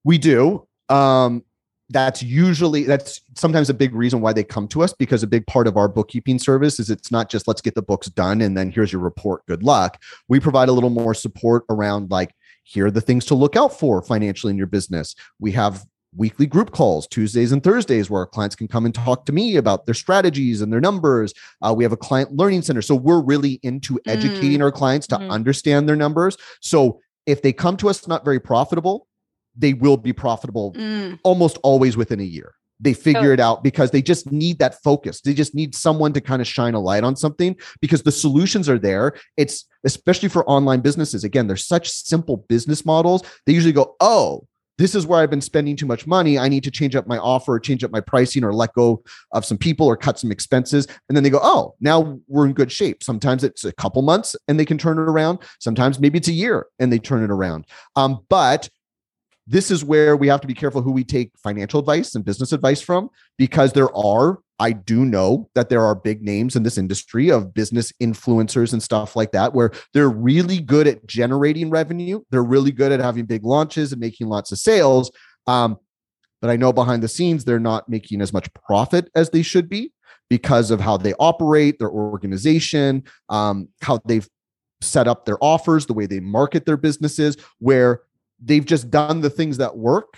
[0.06, 0.66] We do.
[0.88, 1.44] Um,
[1.90, 5.46] that's usually that's sometimes a big reason why they come to us because a big
[5.48, 8.58] part of our bookkeeping service is it's not just let's get the books done and
[8.58, 12.88] then here's your report good luck we provide a little more support around like here
[12.88, 16.72] are the things to look out for financially in your business we have weekly group
[16.72, 19.96] calls Tuesdays and Thursdays where our clients can come and talk to me about their
[19.96, 21.34] strategies and their numbers.
[21.62, 22.82] Uh, we have a client learning center.
[22.82, 24.64] So we're really into educating mm.
[24.64, 25.30] our clients to mm.
[25.30, 26.38] understand their numbers.
[26.62, 29.08] So if they come to us not very profitable,
[29.56, 31.20] they will be profitable mm.
[31.24, 32.54] almost always within a year.
[32.80, 33.34] They figure oh.
[33.34, 35.22] it out because they just need that focus.
[35.22, 38.70] They just need someone to kind of shine a light on something because the solutions
[38.70, 39.14] are there.
[39.36, 41.24] It's especially for online businesses.
[41.24, 43.24] Again, they're such simple business models.
[43.46, 46.38] They usually go, Oh, this is where I've been spending too much money.
[46.38, 49.46] I need to change up my offer, change up my pricing, or let go of
[49.46, 50.88] some people or cut some expenses.
[51.10, 53.04] And then they go, oh, now we're in good shape.
[53.04, 55.40] Sometimes it's a couple months and they can turn it around.
[55.60, 57.66] Sometimes maybe it's a year and they turn it around.
[57.96, 58.70] Um, but
[59.48, 62.52] this is where we have to be careful who we take financial advice and business
[62.52, 66.78] advice from because there are I do know that there are big names in this
[66.78, 72.22] industry of business influencers and stuff like that, where they're really good at generating revenue.
[72.32, 75.12] They're really good at having big launches and making lots of sales.
[75.46, 75.78] Um,
[76.42, 79.70] but I know behind the scenes, they're not making as much profit as they should
[79.70, 79.92] be
[80.30, 84.28] because of how they operate, their organization, um, how they've
[84.82, 88.02] set up their offers, the way they market their businesses, where
[88.40, 90.18] they've just done the things that work,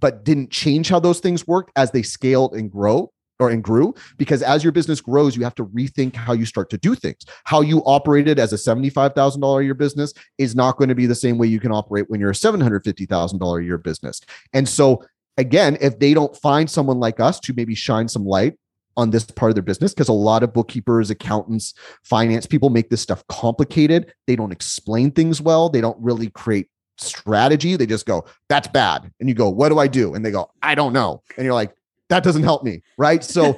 [0.00, 3.94] but didn't change how those things worked as they scaled and grow or and grew
[4.16, 7.24] because as your business grows you have to rethink how you start to do things.
[7.44, 11.14] How you operated as a $75000 a year business is not going to be the
[11.14, 14.20] same way you can operate when you're a $750000 a year business.
[14.52, 15.04] And so
[15.36, 18.54] again if they don't find someone like us to maybe shine some light
[18.98, 21.72] on this part of their business because a lot of bookkeepers accountants
[22.02, 24.12] finance people make this stuff complicated.
[24.26, 25.68] They don't explain things well.
[25.68, 27.76] They don't really create strategy.
[27.76, 29.10] They just go that's bad.
[29.20, 30.14] And you go what do i do?
[30.14, 31.22] And they go i don't know.
[31.36, 31.72] And you're like
[32.08, 33.22] that doesn't help me, right?
[33.22, 33.56] So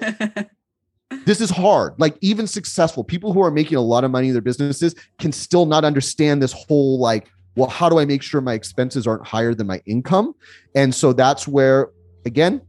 [1.25, 1.95] this is hard.
[1.99, 5.33] Like even successful people who are making a lot of money in their businesses can
[5.33, 9.27] still not understand this whole like, well, how do I make sure my expenses aren't
[9.27, 10.35] higher than my income?
[10.75, 11.91] And so that's where
[12.25, 12.61] again,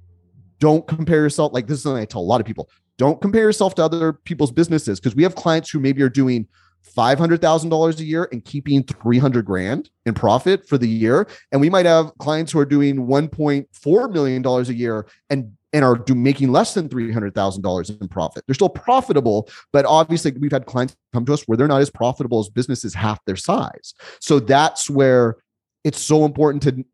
[0.60, 1.54] don't compare yourself.
[1.54, 2.70] Like this is something I tell a lot of people.
[2.98, 6.48] Don't compare yourself to other people's businesses because we have clients who maybe are doing
[6.96, 11.28] $500,000 a year and keeping 300 grand in profit for the year.
[11.52, 15.96] And we might have clients who are doing $1.4 million a year and and are
[15.96, 18.44] do, making less than $300,000 in profit.
[18.46, 21.90] They're still profitable, but obviously we've had clients come to us where they're not as
[21.90, 23.94] profitable as businesses half their size.
[24.20, 25.38] So that's where
[25.84, 26.86] it's so important to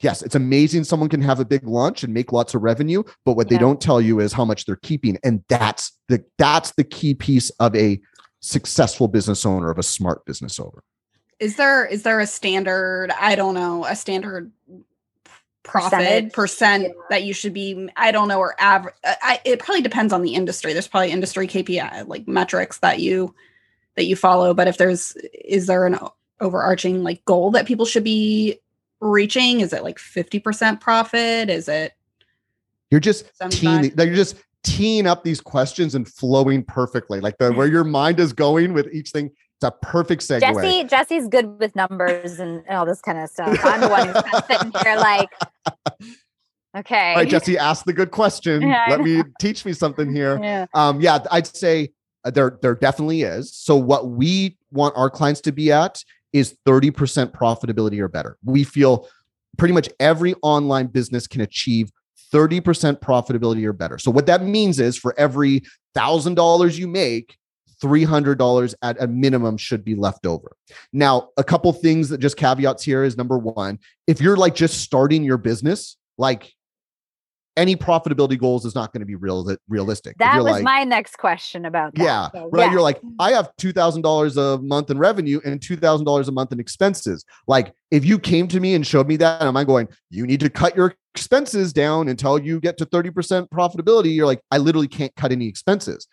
[0.00, 3.34] yes, it's amazing someone can have a big lunch and make lots of revenue, but
[3.34, 3.56] what yeah.
[3.56, 7.14] they don't tell you is how much they're keeping and that's the that's the key
[7.14, 8.00] piece of a
[8.40, 10.82] successful business owner of a smart business owner.
[11.38, 14.50] Is there is there a standard, I don't know, a standard
[15.66, 16.32] profit Percentage.
[16.32, 16.92] percent yeah.
[17.10, 20.22] that you should be i don't know or average uh, I, it probably depends on
[20.22, 23.34] the industry there's probably industry kpi like metrics that you
[23.96, 25.98] that you follow but if there's is there an
[26.40, 28.58] overarching like goal that people should be
[29.00, 31.92] reaching is it like 50% profit is it
[32.90, 37.68] you're just teeing you're just teeing up these questions and flowing perfectly like the where
[37.68, 37.72] mm.
[37.72, 40.40] your mind is going with each thing it's a perfect segue.
[40.40, 43.58] Jesse, Jesse's good with numbers and, and all this kind of stuff.
[43.64, 45.30] I'm the one who's kind of sitting here like,
[46.76, 47.10] okay.
[47.10, 48.62] All right, Jesse, ask the good question.
[48.62, 50.38] Yeah, Let me teach me something here.
[50.42, 50.66] Yeah.
[50.74, 51.88] Um, yeah, I'd say
[52.26, 53.54] uh, there, there definitely is.
[53.54, 58.36] So what we want our clients to be at is 30% profitability or better.
[58.44, 59.08] We feel
[59.56, 61.90] pretty much every online business can achieve
[62.30, 63.98] 30% profitability or better.
[63.98, 65.62] So what that means is for every
[65.94, 67.38] thousand dollars you make,
[67.82, 70.56] $300 at a minimum should be left over.
[70.92, 74.80] Now, a couple things that just caveats here is number one, if you're like just
[74.80, 76.52] starting your business, like
[77.56, 80.16] any profitability goals is not going to be real realistic.
[80.18, 82.02] That was like, my next question about that.
[82.02, 82.66] Yeah, so, right.
[82.66, 82.72] Yeah.
[82.72, 86.28] You're like, I have two thousand dollars a month in revenue and two thousand dollars
[86.28, 87.24] a month in expenses.
[87.46, 89.88] Like, if you came to me and showed me that, am I going?
[90.10, 94.14] You need to cut your expenses down until you get to thirty percent profitability.
[94.14, 96.06] You're like, I literally can't cut any expenses.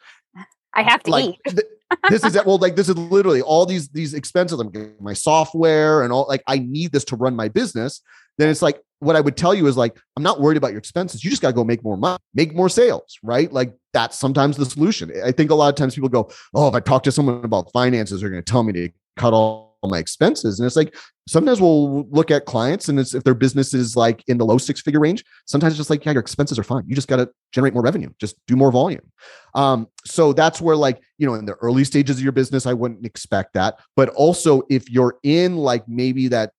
[0.75, 1.39] I have to like, eat.
[1.45, 1.67] th-
[2.09, 4.59] this is well, like this is literally all these these expenses.
[4.59, 6.25] I'm getting my software and all.
[6.27, 8.01] Like I need this to run my business.
[8.37, 10.79] Then it's like what I would tell you is like I'm not worried about your
[10.79, 11.23] expenses.
[11.23, 13.51] You just got to go make more money, make more sales, right?
[13.51, 15.11] Like that's sometimes the solution.
[15.23, 17.71] I think a lot of times people go, "Oh, if I talk to someone about
[17.71, 20.59] finances, they're going to tell me to cut all my expenses.
[20.59, 20.95] And it's like
[21.27, 24.57] sometimes we'll look at clients and it's if their business is like in the low
[24.57, 26.83] six figure range, sometimes it's just like, yeah, your expenses are fine.
[26.87, 29.11] You just got to generate more revenue, just do more volume.
[29.55, 32.73] Um, so that's where like, you know, in the early stages of your business, I
[32.73, 33.79] wouldn't expect that.
[33.95, 36.51] But also if you're in like maybe that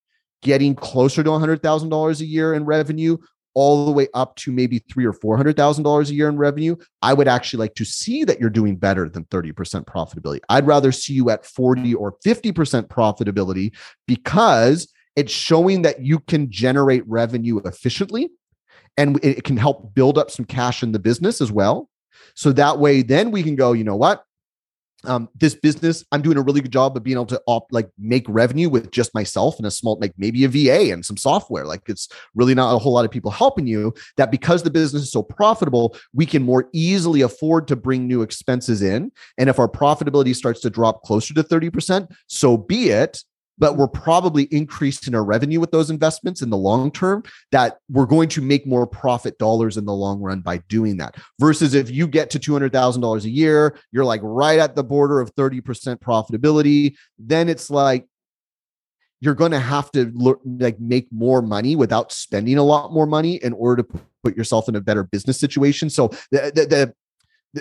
[0.43, 3.17] getting closer to $100,000 a year in revenue,
[3.55, 6.37] all the way up to maybe three or four hundred thousand dollars a year in
[6.37, 9.53] revenue, I would actually like to see that you're doing better than 30%
[9.85, 10.41] profitability.
[10.49, 13.73] I'd rather see you at 40 or 50% profitability
[14.07, 18.31] because it's showing that you can generate revenue efficiently
[18.97, 21.89] and it can help build up some cash in the business as well.
[22.35, 24.25] So that way, then we can go, you know what?
[25.07, 27.91] Um, this business, I'm doing a really good job of being able to op, like
[27.99, 31.65] make revenue with just myself and a small, like maybe a VA and some software.
[31.65, 33.95] Like it's really not a whole lot of people helping you.
[34.17, 38.23] That because the business is so profitable, we can more easily afford to bring new
[38.23, 39.13] expenses in.
[39.39, 43.23] And if our profitability starts to drop closer to 30%, so be it.
[43.59, 48.07] But we're probably increasing our revenue with those investments in the long term that we're
[48.07, 51.17] going to make more profit dollars in the long run by doing that.
[51.39, 55.35] Versus if you get to $200000 a year you're like right at the border of
[55.35, 55.63] 30%
[55.99, 58.07] profitability then it's like
[59.21, 63.07] you're going to have to look, like make more money without spending a lot more
[63.07, 65.89] money in order to put yourself in a better business situation.
[65.89, 66.95] So the, the, the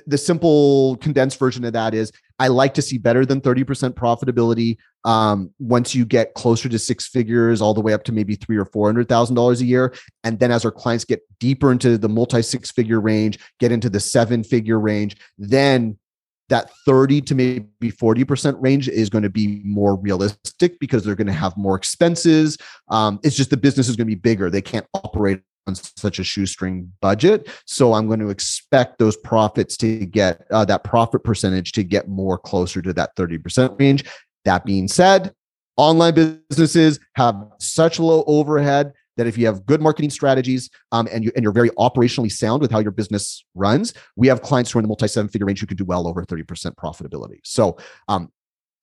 [0.06, 4.78] the simple condensed version of that is I like to see better than 30% profitability.
[5.06, 8.58] Um, once you get closer to six figures, all the way up to maybe three
[8.58, 9.94] or four hundred thousand dollars a year.
[10.24, 13.90] And then as our clients get deeper into the multi six figure range, get into
[13.90, 15.98] the seven figure range, then
[16.50, 21.28] that 30 to maybe 40% range is going to be more realistic because they're going
[21.28, 22.58] to have more expenses.
[22.90, 24.50] Um, it's just the business is going to be bigger.
[24.50, 27.50] They can't operate on such a shoestring budget.
[27.66, 32.08] So I'm going to expect those profits to get uh, that profit percentage to get
[32.08, 34.06] more closer to that 30% range.
[34.46, 35.34] That being said,
[35.78, 36.14] online
[36.50, 41.32] businesses have such low overhead that if you have good marketing strategies um, and you
[41.36, 44.82] and you're very operationally sound with how your business runs, we have clients who are
[44.82, 46.46] in the multi seven figure range who can do well over 30%
[46.76, 47.40] profitability.
[47.44, 48.32] So um,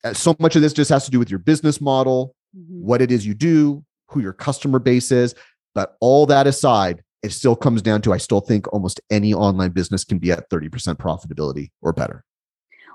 [0.04, 2.86] uh, so much of this just has to do with your business model, mm-hmm.
[2.86, 5.34] what it is you do, who your customer base is.
[5.74, 9.70] But all that aside, it still comes down to I still think almost any online
[9.70, 12.24] business can be at 30% profitability or better.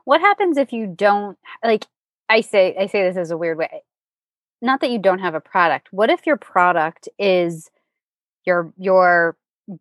[0.06, 1.86] What happens if you don't like
[2.30, 3.84] I say I say this as a weird way.
[4.62, 5.90] Not that you don't have a product.
[5.92, 7.70] What if your product is
[8.46, 9.38] your your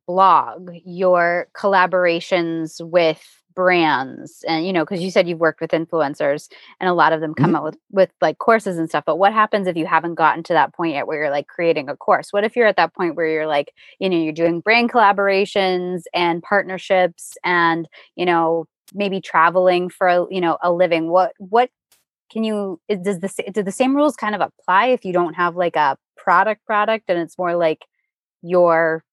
[0.06, 3.22] blog, your collaborations with
[3.54, 6.48] brands and you know because you said you've worked with influencers
[6.80, 7.56] and a lot of them come mm-hmm.
[7.56, 10.52] out with with like courses and stuff but what happens if you haven't gotten to
[10.52, 13.14] that point yet where you're like creating a course what if you're at that point
[13.14, 19.20] where you're like you know you're doing brand collaborations and partnerships and you know maybe
[19.20, 21.70] traveling for you know a living what what
[22.30, 25.56] can you does the do the same rules kind of apply if you don't have
[25.56, 27.84] like a product product and it's more like
[28.42, 29.04] your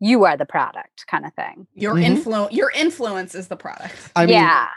[0.00, 1.66] you are the product kind of thing.
[1.74, 2.04] Your mm-hmm.
[2.04, 3.94] influence your influence is the product.
[4.16, 4.68] I mean, yeah.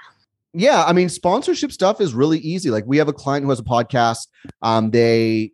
[0.54, 2.70] Yeah, I mean sponsorship stuff is really easy.
[2.70, 4.28] Like we have a client who has a podcast.
[4.62, 5.54] Um they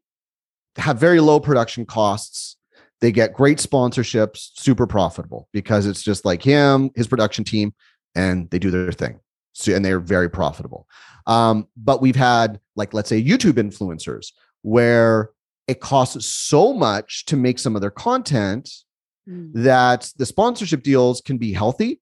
[0.75, 2.57] have very low production costs.
[2.99, 7.73] They get great sponsorships, super profitable because it's just like him, his production team
[8.15, 9.19] and they do their thing.
[9.53, 10.87] So and they're very profitable.
[11.27, 14.31] Um but we've had like let's say YouTube influencers
[14.63, 15.29] where
[15.67, 18.69] it costs so much to make some of their content
[19.29, 19.51] mm.
[19.53, 22.01] that the sponsorship deals can be healthy,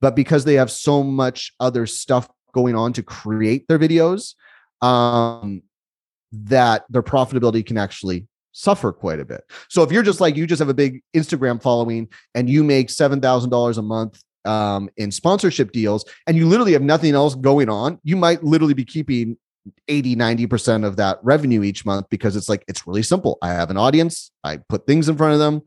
[0.00, 4.34] but because they have so much other stuff going on to create their videos,
[4.82, 5.62] um,
[6.32, 9.42] that their profitability can actually suffer quite a bit.
[9.68, 12.90] So if you're just like you just have a big Instagram following and you make
[12.90, 17.34] seven thousand dollars a month um, in sponsorship deals, and you literally have nothing else
[17.34, 19.36] going on, you might literally be keeping
[19.88, 23.70] 80 90% of that revenue each month because it's like it's really simple i have
[23.70, 25.60] an audience i put things in front of them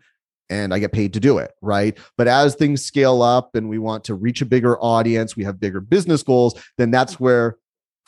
[0.50, 1.98] and I get paid to do it, right?
[2.18, 5.60] But as things scale up and we want to reach a bigger audience, we have
[5.60, 7.24] bigger business goals, then that's mm-hmm.
[7.24, 7.58] where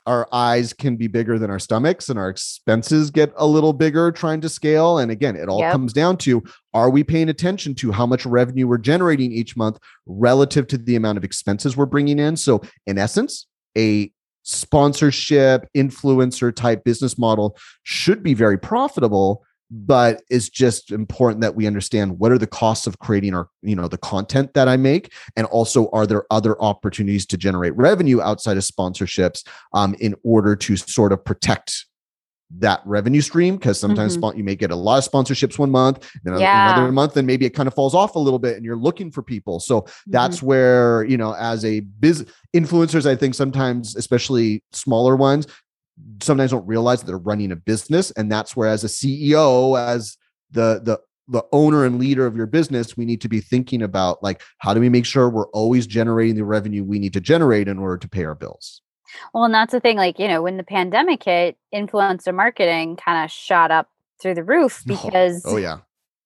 [0.05, 4.11] our eyes can be bigger than our stomachs and our expenses get a little bigger
[4.11, 4.99] trying to scale.
[4.99, 5.71] And again, it all yep.
[5.71, 9.79] comes down to are we paying attention to how much revenue we're generating each month
[10.05, 12.37] relative to the amount of expenses we're bringing in?
[12.37, 14.11] So, in essence, a
[14.43, 21.65] sponsorship influencer type business model should be very profitable but it's just important that we
[21.65, 25.11] understand what are the costs of creating our you know the content that i make
[25.35, 30.55] and also are there other opportunities to generate revenue outside of sponsorships um, in order
[30.55, 31.85] to sort of protect
[32.51, 34.37] that revenue stream because sometimes mm-hmm.
[34.37, 36.73] you may get a lot of sponsorships one month then yeah.
[36.73, 39.09] another month and maybe it kind of falls off a little bit and you're looking
[39.09, 40.11] for people so mm-hmm.
[40.11, 42.23] that's where you know as a biz
[42.55, 45.47] influencers i think sometimes especially smaller ones
[46.21, 48.11] sometimes don't realize that they're running a business.
[48.11, 50.17] And that's where as a ceo as
[50.51, 54.21] the the the owner and leader of your business we need to be thinking about
[54.21, 57.67] like how do we make sure we're always generating the revenue we need to generate
[57.67, 58.81] in order to pay our bills?
[59.33, 63.23] Well and that's the thing like you know when the pandemic hit influencer marketing kind
[63.25, 63.89] of shot up
[64.21, 65.77] through the roof oh, because oh, oh yeah.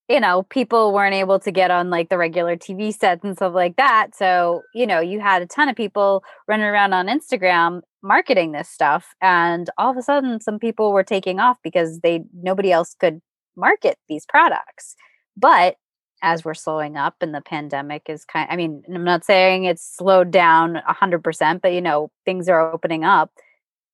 [0.07, 3.53] you know, people weren't able to get on like the regular TV sets and stuff
[3.53, 4.15] like that.
[4.15, 8.70] So, you know, you had a ton of people running around on Instagram marketing this
[8.70, 9.14] stuff.
[9.22, 13.22] And all of a sudden some people were taking off because they nobody else could
[13.56, 14.95] market these products.
[15.36, 15.76] But
[16.22, 19.95] as we're slowing up and the pandemic is kind I mean, I'm not saying it's
[19.97, 23.32] slowed down 100%, but you know, things are opening up.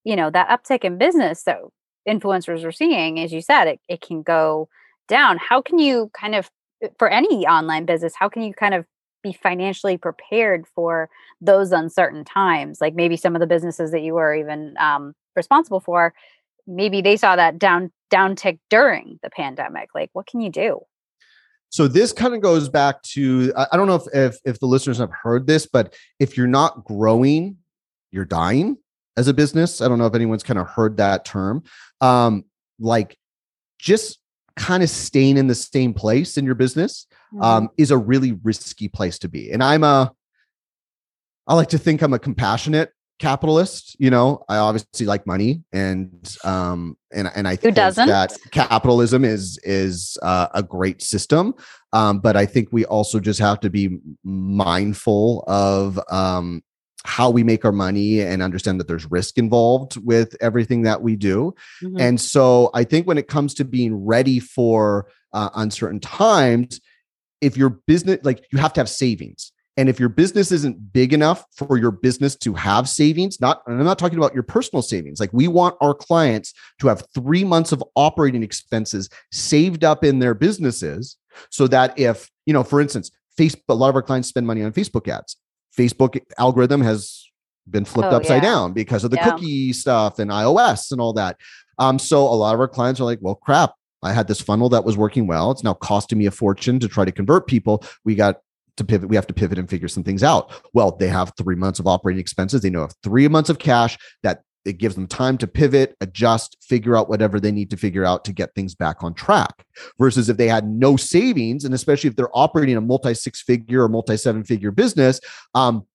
[0.04, 1.58] You know, that uptick in business that
[2.08, 4.68] influencers are seeing, as you said, it, it can go
[5.08, 6.50] down how can you kind of
[6.82, 8.84] eh, for any online business how can you kind of
[9.26, 11.08] be financially prepared for
[11.40, 15.80] those uncertain times like maybe some of the businesses that you were even um, responsible
[15.80, 16.14] for
[16.66, 19.90] maybe they saw that down downtick during the pandemic.
[19.94, 20.80] Like, what can you do?
[21.68, 24.98] So this kind of goes back to I don't know if, if if the listeners
[24.98, 27.58] have heard this, but if you're not growing,
[28.10, 28.76] you're dying
[29.16, 29.80] as a business.
[29.80, 31.64] I don't know if anyone's kind of heard that term.
[32.00, 32.44] Um,
[32.78, 33.16] like
[33.78, 34.18] just
[34.56, 37.42] kind of staying in the same place in your business mm-hmm.
[37.42, 39.50] um, is a really risky place to be.
[39.50, 40.12] And I'm a
[41.46, 46.36] I like to think I'm a compassionate capitalist you know i obviously like money and
[46.44, 48.08] um and and i Who think doesn't?
[48.08, 51.54] that capitalism is is uh, a great system
[51.94, 56.62] um but i think we also just have to be mindful of um
[57.06, 61.16] how we make our money and understand that there's risk involved with everything that we
[61.16, 61.98] do mm-hmm.
[62.00, 66.80] and so i think when it comes to being ready for uh, uncertain times
[67.40, 71.12] if your business like you have to have savings and if your business isn't big
[71.12, 74.80] enough for your business to have savings, not, and I'm not talking about your personal
[74.80, 80.02] savings, like we want our clients to have three months of operating expenses saved up
[80.02, 81.18] in their businesses
[81.50, 84.62] so that if, you know, for instance, Facebook, a lot of our clients spend money
[84.62, 85.36] on Facebook ads.
[85.76, 87.24] Facebook algorithm has
[87.68, 88.50] been flipped oh, upside yeah.
[88.50, 89.30] down because of the yeah.
[89.30, 91.36] cookie stuff and iOS and all that.
[91.78, 94.68] Um, so a lot of our clients are like, well, crap, I had this funnel
[94.70, 95.50] that was working well.
[95.50, 97.84] It's now costing me a fortune to try to convert people.
[98.04, 98.40] We got
[98.76, 99.08] to pivot.
[99.08, 100.52] We have to pivot and figure some things out.
[100.74, 102.60] Well, they have three months of operating expenses.
[102.60, 106.56] They know have three months of cash that it gives them time to pivot, adjust,
[106.62, 109.64] figure out whatever they need to figure out to get things back on track.
[109.98, 113.84] Versus if they had no savings, and especially if they're operating a multi six figure
[113.84, 115.20] or multi seven figure business,
[115.54, 115.86] um,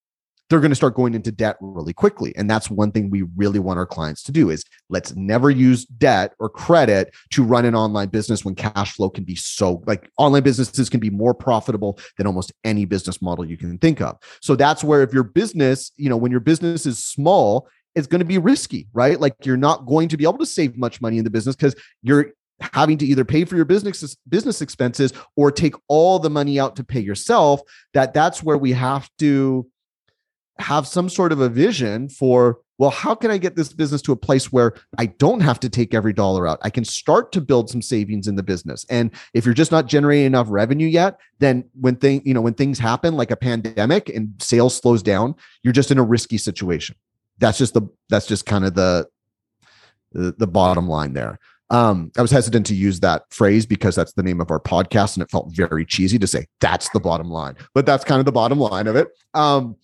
[0.52, 3.58] they're going to start going into debt really quickly and that's one thing we really
[3.58, 7.74] want our clients to do is let's never use debt or credit to run an
[7.74, 11.98] online business when cash flow can be so like online businesses can be more profitable
[12.18, 15.94] than almost any business model you can think of so that's where if your business
[15.96, 19.20] you know when your business is small it's going to be risky right?
[19.20, 21.76] Like you're not going to be able to save much money in the business because
[22.02, 22.32] you're
[22.74, 26.76] having to either pay for your business business expenses or take all the money out
[26.76, 27.62] to pay yourself
[27.94, 29.68] that that's where we have to
[30.60, 34.12] have some sort of a vision for well how can i get this business to
[34.12, 36.60] a place where i don't have to take every dollar out?
[36.62, 38.86] I can start to build some savings in the business.
[38.90, 42.54] And if you're just not generating enough revenue yet then when thing you know when
[42.54, 45.34] things happen like a pandemic and sales slows down
[45.64, 46.96] you're just in a risky situation
[47.42, 49.08] that's just the that's just kind of the
[50.14, 51.38] the, the bottom line there
[51.72, 55.16] um, I was hesitant to use that phrase because that's the name of our podcast,
[55.16, 57.56] and it felt very cheesy to say that's the bottom line.
[57.74, 59.08] But that's kind of the bottom line of it.
[59.34, 59.78] Um,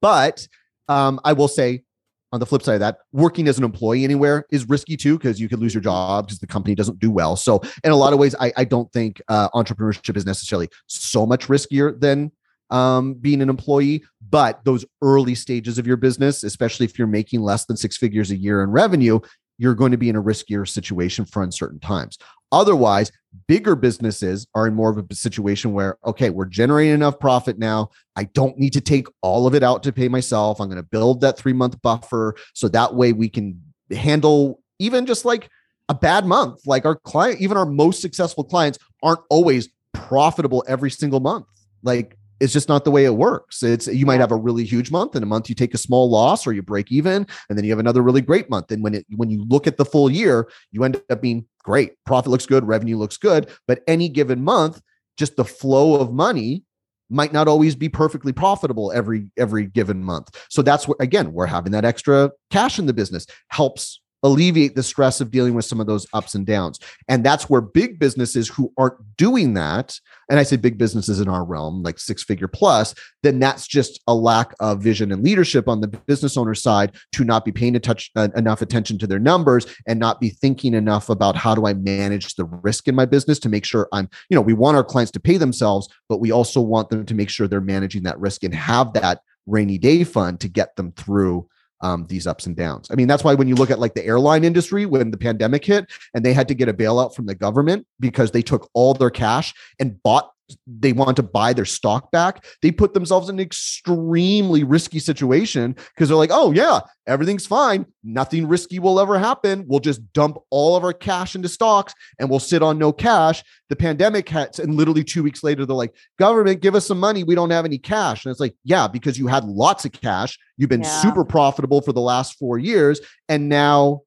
[0.00, 0.46] but
[0.88, 1.84] um, I will say,
[2.32, 5.40] on the flip side of that, working as an employee anywhere is risky too because
[5.40, 7.36] you could lose your job because the company doesn't do well.
[7.36, 11.24] So, in a lot of ways, I, I don't think uh, entrepreneurship is necessarily so
[11.24, 12.32] much riskier than
[12.70, 14.04] um, being an employee.
[14.30, 18.30] But those early stages of your business, especially if you're making less than six figures
[18.30, 19.20] a year in revenue,
[19.58, 22.18] you're going to be in a riskier situation for uncertain times.
[22.52, 23.12] Otherwise,
[23.46, 27.90] bigger businesses are in more of a situation where, okay, we're generating enough profit now.
[28.16, 30.60] I don't need to take all of it out to pay myself.
[30.60, 33.60] I'm going to build that three month buffer so that way we can
[33.90, 35.48] handle even just like
[35.88, 36.60] a bad month.
[36.66, 41.46] Like our client, even our most successful clients aren't always profitable every single month.
[41.82, 43.62] Like it's just not the way it works.
[43.62, 46.10] It's you might have a really huge month, and a month you take a small
[46.10, 48.70] loss or you break even, and then you have another really great month.
[48.70, 51.92] And when it when you look at the full year, you end up being great.
[52.04, 54.80] Profit looks good, revenue looks good, but any given month,
[55.16, 56.64] just the flow of money
[57.10, 60.46] might not always be perfectly profitable every every given month.
[60.48, 64.82] So that's what again, we're having that extra cash in the business helps alleviate the
[64.82, 66.78] stress of dealing with some of those ups and downs.
[67.08, 69.98] And that's where big businesses who aren't doing that,
[70.28, 74.00] and I say big businesses in our realm, like six figure plus, then that's just
[74.06, 77.78] a lack of vision and leadership on the business owner side to not be paying
[77.80, 81.66] touch, uh, enough attention to their numbers and not be thinking enough about how do
[81.66, 84.76] I manage the risk in my business to make sure I'm, you know, we want
[84.76, 88.02] our clients to pay themselves, but we also want them to make sure they're managing
[88.04, 91.48] that risk and have that rainy day fund to get them through
[91.80, 92.88] um, these ups and downs.
[92.90, 95.64] I mean, that's why when you look at like the airline industry, when the pandemic
[95.64, 98.94] hit and they had to get a bailout from the government because they took all
[98.94, 100.32] their cash and bought
[100.66, 105.72] they want to buy their stock back, they put themselves in an extremely risky situation
[105.72, 107.86] because they're like, oh, yeah, everything's fine.
[108.02, 109.64] Nothing risky will ever happen.
[109.66, 113.42] We'll just dump all of our cash into stocks and we'll sit on no cash.
[113.68, 117.24] The pandemic hits, and literally two weeks later, they're like, government, give us some money.
[117.24, 118.24] We don't have any cash.
[118.24, 120.38] And it's like, yeah, because you had lots of cash.
[120.56, 121.02] You've been yeah.
[121.02, 123.00] super profitable for the last four years.
[123.28, 124.02] And now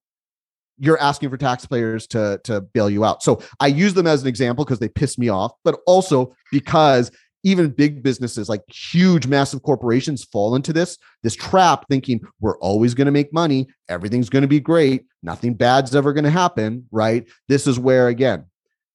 [0.82, 3.24] you're asking for taxpayers to to bail you out.
[3.24, 7.12] So I use them as an example because they piss me off, but also because
[7.44, 12.94] even big businesses like huge massive corporations fall into this this trap thinking we're always
[12.94, 16.88] going to make money everything's going to be great nothing bad's ever going to happen
[16.92, 18.46] right this is where again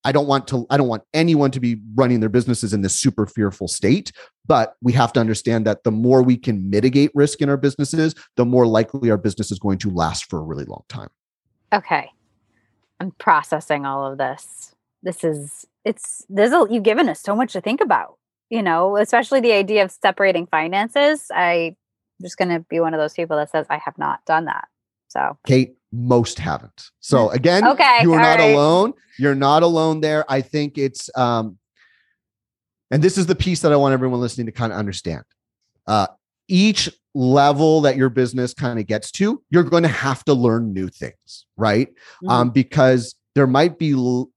[0.04, 2.96] I don't want to I don't want anyone to be running their businesses in this
[2.96, 4.12] super fearful state,
[4.46, 8.14] but we have to understand that the more we can mitigate risk in our businesses,
[8.36, 11.08] the more likely our business is going to last for a really long time.
[11.76, 12.10] Okay.
[13.00, 14.74] I'm processing all of this.
[15.02, 18.16] This is it's this a you've given us so much to think about,
[18.50, 21.26] you know, especially the idea of separating finances.
[21.32, 21.76] I
[22.18, 24.46] I'm just going to be one of those people that says I have not done
[24.46, 24.68] that.
[25.08, 26.90] So, Kate, most haven't.
[27.00, 28.52] So again, okay, you are not right.
[28.52, 28.94] alone.
[29.18, 30.24] You're not alone there.
[30.28, 31.58] I think it's um
[32.90, 35.24] and this is the piece that I want everyone listening to kind of understand.
[35.86, 36.06] Uh
[36.48, 40.72] each level that your business kind of gets to, you're going to have to learn
[40.72, 41.88] new things, right?
[41.88, 42.28] mm-hmm.
[42.28, 44.30] Um because there might be l-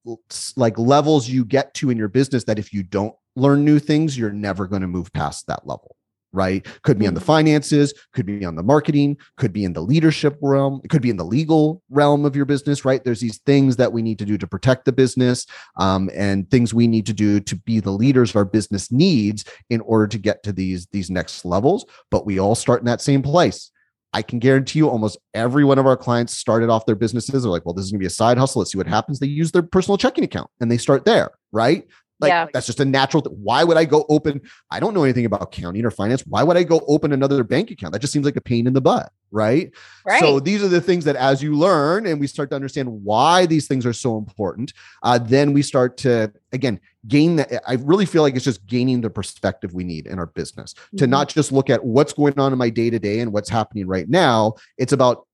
[0.55, 4.17] like levels you get to in your business that if you don't learn new things,
[4.17, 5.95] you're never going to move past that level
[6.31, 6.65] right?
[6.83, 10.37] Could be on the finances, could be on the marketing, could be in the leadership
[10.41, 13.03] realm, it could be in the legal realm of your business, right?
[13.03, 15.45] There's these things that we need to do to protect the business
[15.77, 19.81] um, and things we need to do to be the leaders our business needs in
[19.81, 21.85] order to get to these these next levels.
[22.11, 23.71] But we all start in that same place.
[24.11, 27.43] I can guarantee you almost every one of our clients started off their businesses.
[27.43, 28.59] They're like, well, this is gonna be a side hustle.
[28.59, 29.19] Let's see what happens.
[29.19, 31.87] They use their personal checking account and they start there, right?
[32.19, 32.47] Like Yeah.
[32.53, 33.21] that's just a natural.
[33.23, 34.41] Th- Why would I go open?
[34.71, 36.23] I don't know anything about accounting or finance.
[36.27, 37.93] Why would I go open another bank account?
[37.93, 39.71] That just seems like a pain in the butt, right?
[40.05, 40.19] right.
[40.19, 43.45] So these are the things that, as you learn and we start to understand why
[43.45, 47.61] these things are so important, uh, then we start to again gain that.
[47.65, 51.05] I really feel like it's just gaining the perspective we need in our business to
[51.05, 51.09] Mhm.
[51.09, 53.87] not just look at what's going on in my day to day and what's happening
[53.87, 54.55] right now.
[54.77, 55.25] It's about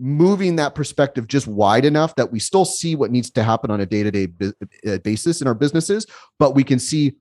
[0.00, 3.80] moving that perspective just wide enough that we still see what needs to happen on
[3.80, 6.06] a day to day basis in our businesses,
[6.38, 7.12] but we can see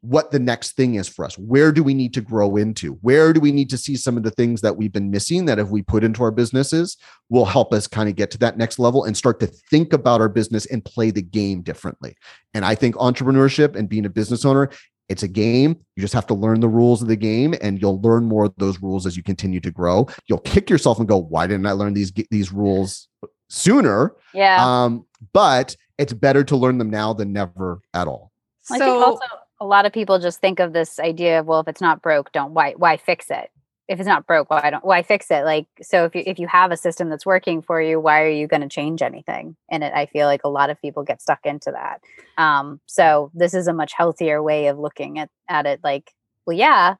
[0.00, 1.36] what the next thing is for us.
[1.36, 2.92] Where do we need to grow into?
[3.02, 5.58] Where do we need to see some of the things that we've been missing that
[5.58, 6.96] if we put into our businesses
[7.28, 10.20] will help us kind of get to that next level and start to think about
[10.20, 12.14] our business and play the game differently.
[12.54, 14.70] And I think entrepreneurship and being a business owner,
[15.08, 15.76] it's a game.
[15.94, 18.54] You just have to learn the rules of the game and you'll learn more of
[18.56, 20.06] those rules as you continue to grow.
[20.26, 23.08] You'll kick yourself and go, why didn't I learn these these rules
[23.48, 24.14] sooner?
[24.34, 24.64] yeah.
[24.64, 28.32] Um, but it's better to learn them now than never at all.
[28.70, 29.26] I so think also
[29.60, 32.32] a lot of people just think of this idea of well, if it's not broke,
[32.32, 33.50] don't why why fix it?
[33.88, 35.44] If it's not broke, why don't why fix it?
[35.44, 38.28] Like so, if you if you have a system that's working for you, why are
[38.30, 39.56] you going to change anything?
[39.70, 42.00] And it, I feel like a lot of people get stuck into that.
[42.36, 45.80] Um, so this is a much healthier way of looking at at it.
[45.84, 46.12] Like,
[46.46, 46.96] well, yeah,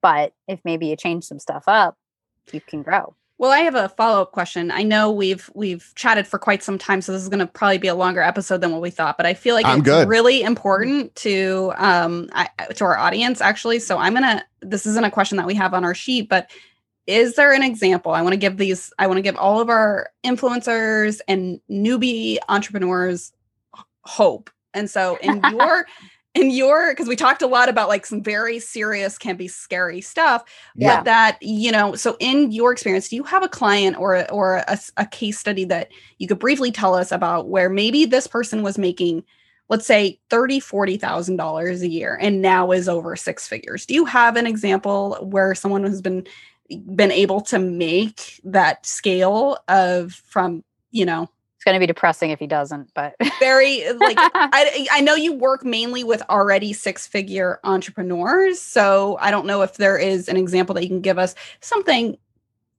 [0.00, 1.96] but if maybe you change some stuff up,
[2.52, 3.16] you can grow.
[3.38, 4.70] Well, I have a follow up question.
[4.70, 7.78] I know we've we've chatted for quite some time, so this is going to probably
[7.78, 9.16] be a longer episode than what we thought.
[9.16, 10.08] But I feel like I'm it's good.
[10.08, 13.80] really important to um I, to our audience actually.
[13.80, 14.44] So I'm gonna.
[14.60, 16.50] This isn't a question that we have on our sheet, but
[17.06, 18.12] is there an example?
[18.12, 18.92] I want to give these.
[18.98, 23.32] I want to give all of our influencers and newbie entrepreneurs
[24.02, 24.50] hope.
[24.72, 25.86] And so in your
[26.34, 30.00] in your because we talked a lot about like some very serious can be scary
[30.00, 30.96] stuff Yeah.
[30.96, 34.30] but that you know so in your experience do you have a client or a-
[34.30, 38.26] or a, a case study that you could briefly tell us about where maybe this
[38.26, 39.24] person was making
[39.68, 43.92] let's say 30 40 thousand dollars a year and now is over six figures do
[43.92, 46.26] you have an example where someone has been
[46.94, 51.28] been able to make that scale of from you know
[51.62, 55.32] It's going to be depressing if he doesn't, but very like I, I know you
[55.32, 58.60] work mainly with already six figure entrepreneurs.
[58.60, 62.16] So I don't know if there is an example that you can give us something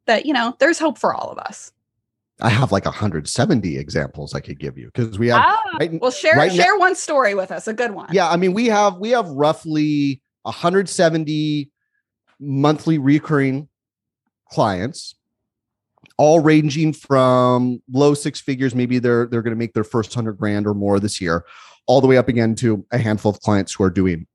[0.06, 1.72] that, you know, there's hope for all of us.
[2.42, 6.12] I have like 170 examples I could give you because we have Ah, right, Well,
[6.12, 8.10] share right now- share one story with us, a good one.
[8.12, 11.72] yeah, I mean we have we have roughly 170
[12.38, 13.70] monthly recurring
[14.52, 15.16] clients
[16.18, 20.34] all ranging from low six figures maybe they're they're going to make their first 100
[20.34, 21.44] grand or more this year
[21.88, 24.28] all the way up again to a handful of clients who are doing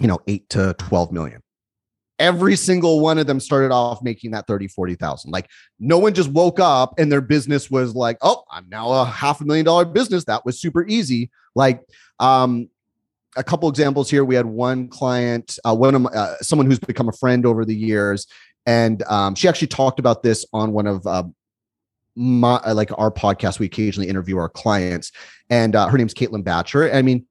[0.00, 1.42] you know 8 to 12 million.
[2.18, 6.30] Every single one of them started off making that 30 40,000 like no one just
[6.30, 9.84] woke up and their business was like oh i'm now a half a million dollar
[9.84, 10.24] business.
[10.24, 11.30] That was super easy.
[11.54, 11.82] Like
[12.18, 12.68] um
[13.36, 14.24] a couple examples here.
[14.24, 17.64] We had one client uh, one of my, uh, someone who's become a friend over
[17.64, 18.26] the years
[18.66, 21.24] and um, she actually talked about this on one of uh,
[22.16, 23.58] my uh, like our podcast.
[23.58, 25.12] We occasionally interview our clients.
[25.48, 27.26] And uh, her name's Caitlin Bacher i mean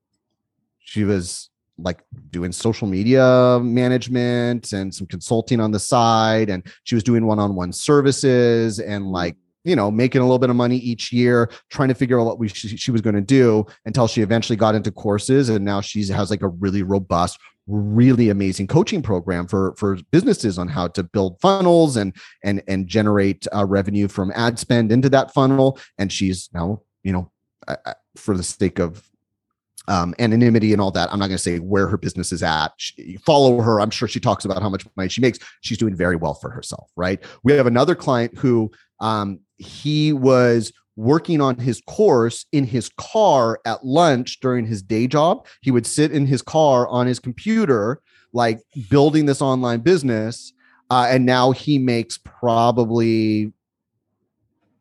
[0.79, 6.49] she was like doing social media management and some consulting on the side.
[6.49, 10.55] And she was doing one-on-one services and like you know, making a little bit of
[10.55, 13.65] money each year, trying to figure out what we she, she was going to do
[13.85, 17.37] until she eventually got into courses, and now she has like a really robust,
[17.69, 22.13] really amazing coaching program for for businesses on how to build funnels and
[22.43, 25.79] and and generate uh, revenue from ad spend into that funnel.
[25.97, 27.31] And she's now, you know,
[28.15, 29.03] for the sake of
[29.87, 31.11] um, anonymity and all that.
[31.11, 32.73] I'm not going to say where her business is at.
[32.77, 33.81] She, follow her.
[33.81, 35.39] I'm sure she talks about how much money she makes.
[35.61, 37.23] She's doing very well for herself, right?
[37.43, 43.61] We have another client who um, he was working on his course in his car
[43.65, 45.47] at lunch during his day job.
[45.61, 48.01] He would sit in his car on his computer,
[48.33, 50.51] like building this online business.
[50.89, 53.53] Uh, and now he makes probably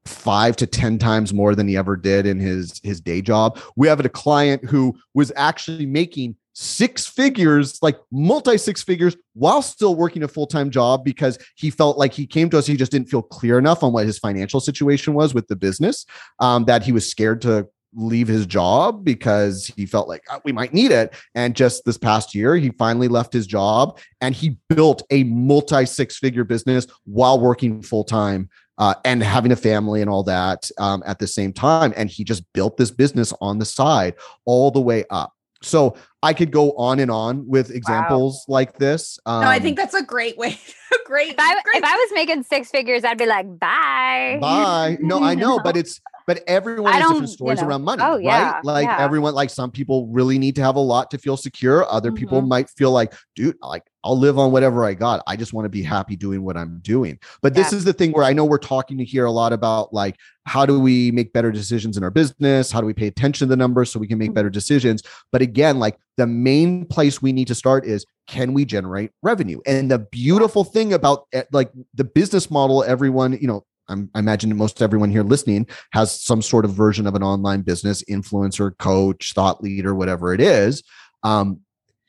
[0.07, 3.87] five to ten times more than he ever did in his his day job we
[3.87, 9.95] have a client who was actually making six figures like multi six figures while still
[9.95, 13.09] working a full-time job because he felt like he came to us he just didn't
[13.09, 16.05] feel clear enough on what his financial situation was with the business
[16.41, 20.53] um, that he was scared to leave his job because he felt like oh, we
[20.53, 21.15] might need it.
[21.35, 25.87] And just this past year, he finally left his job and he built a multi
[25.87, 28.49] six figure business while working full time
[28.79, 31.95] uh, and having a family and all that um, at the same time.
[31.97, 35.33] And he just built this business on the side all the way up.
[35.63, 38.55] So I could go on and on with examples wow.
[38.55, 39.21] like this.
[39.25, 40.59] Um, no, I think that's a great way.
[41.05, 41.31] great.
[41.31, 41.77] If I, great.
[41.77, 44.39] if I was making six figures, I'd be like, bye.
[44.41, 44.99] Bye.
[45.01, 48.19] No, I know, but it's but everyone has different stories you know, around money, oh,
[48.19, 48.65] yeah, right?
[48.65, 48.99] Like yeah.
[49.03, 51.91] everyone, like some people really need to have a lot to feel secure.
[51.91, 52.19] Other mm-hmm.
[52.19, 55.23] people might feel like, dude, like I'll live on whatever I got.
[55.27, 57.19] I just want to be happy doing what I'm doing.
[57.41, 57.63] But yeah.
[57.63, 60.17] this is the thing where I know we're talking to here a lot about like
[60.45, 62.71] how do we make better decisions in our business?
[62.71, 64.35] How do we pay attention to the numbers so we can make mm-hmm.
[64.35, 65.03] better decisions?
[65.33, 69.61] But again, like the main place we need to start is can we generate revenue?
[69.67, 74.19] And the beautiful thing about eh, like the business model, everyone, you know, I'm, I
[74.19, 78.77] imagine most everyone here listening has some sort of version of an online business, influencer,
[78.79, 80.83] coach, thought leader, whatever it is.
[81.23, 81.61] Um,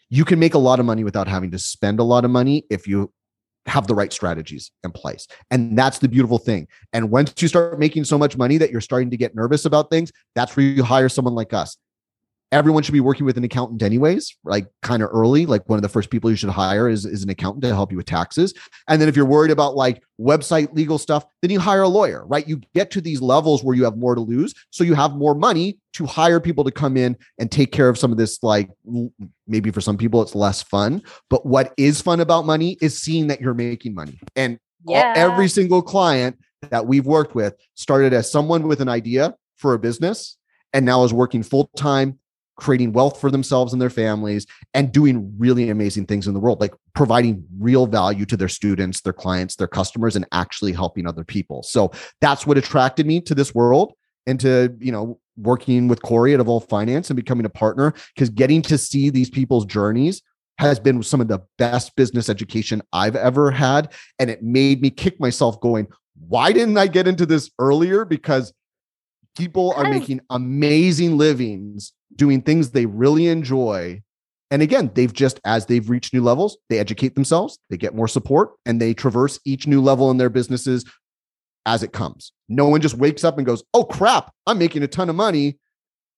[0.10, 2.66] you can make a lot of money without having to spend a lot of money
[2.70, 3.14] if you
[3.68, 5.28] have the right strategies in place.
[5.52, 6.68] And that's the beautiful thing.
[6.92, 9.92] And once you start making so much money that you're starting to get nervous about
[9.92, 11.78] things, that's where you hire someone like us
[12.52, 15.46] everyone should be working with an accountant anyways like kind of early.
[15.46, 17.92] Like one of the first people you should hire is, is an accountant to help
[17.92, 18.54] you with taxes.
[18.88, 22.26] And then if you're worried about like website legal stuff then you hire a lawyer
[22.28, 22.48] right?
[22.48, 25.34] You get to these levels where you have more to lose so you have more
[25.34, 28.70] money to hire people to come in and take care of some of this like
[29.48, 33.28] maybe for some people it's less fun but what is fun about money is seeing
[33.28, 34.20] that you're making money.
[34.36, 35.14] And yeah.
[35.16, 36.38] all, every single client
[36.70, 40.38] that we've worked with started as someone with an idea for a business
[40.74, 42.19] and now is working full time
[42.60, 46.60] creating wealth for themselves and their families and doing really amazing things in the world
[46.60, 51.24] like providing real value to their students their clients their customers and actually helping other
[51.24, 51.92] people so
[52.22, 53.94] that's what attracted me to this world
[54.28, 58.30] and to you know working with corey at evolve finance and becoming a partner because
[58.30, 60.22] getting to see these people's journeys
[60.60, 63.94] has been some of the best business education I've ever had.
[64.20, 65.88] And it made me kick myself going,
[66.28, 68.04] why didn't I get into this earlier?
[68.04, 68.52] Because
[69.40, 74.02] people are making amazing livings doing things they really enjoy.
[74.52, 78.08] And again, they've just, as they've reached new levels, they educate themselves, they get more
[78.08, 80.86] support, and they traverse each new level in their businesses
[81.66, 82.32] as it comes.
[82.48, 85.60] No one just wakes up and goes, Oh crap, I'm making a ton of money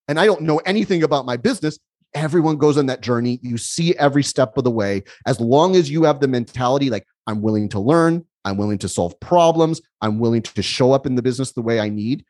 [0.07, 1.77] and I don't know anything about my business.
[2.13, 3.39] Everyone goes on that journey.
[3.41, 5.03] You see every step of the way.
[5.25, 8.89] As long as you have the mentality like, I'm willing to learn, I'm willing to
[8.89, 12.25] solve problems, I'm willing to show up in the business the way I need,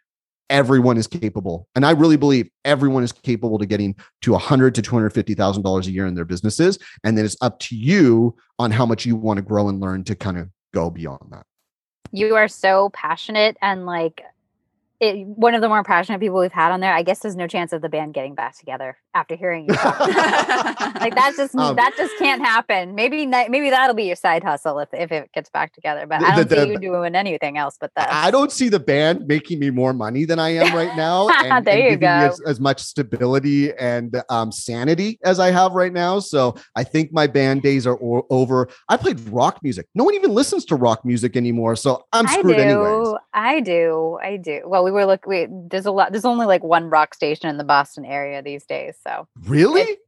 [0.51, 1.67] everyone is capable.
[1.73, 5.91] And i really believe everyone is capable to getting to 100 to 250000 dollars a
[5.91, 6.77] year in their businesses.
[7.03, 10.03] And then it's up to you on how much you want to grow and learn
[10.03, 11.45] to kind of go beyond that.
[12.11, 14.21] You are so passionate and like
[15.01, 16.93] it, one of the more passionate people we've had on there.
[16.93, 19.99] I guess there's no chance of the band getting back together after hearing you talk.
[19.99, 22.93] like that just um, that just can't happen.
[22.93, 26.05] Maybe maybe that'll be your side hustle if, if it gets back together.
[26.05, 27.77] But the, I don't the, see the, you doing anything else.
[27.81, 30.95] But that I don't see the band making me more money than I am right
[30.95, 31.29] now.
[31.29, 32.07] And, there and you go.
[32.07, 36.19] As, as, much stability and um, sanity as I have right now.
[36.19, 38.69] So I think my band days are o- over.
[38.87, 39.87] I played rock music.
[39.95, 41.75] No one even listens to rock music anymore.
[41.75, 42.63] So I'm screwed I do.
[42.63, 43.15] anyways.
[43.33, 44.19] I do.
[44.21, 44.61] I do.
[44.65, 47.49] Well, we we were look we there's a lot there's only like one rock station
[47.49, 48.95] in the Boston area these days.
[49.05, 49.81] So really?
[49.81, 49.99] It,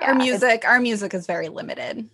[0.00, 2.08] yeah, our music, our music is very limited.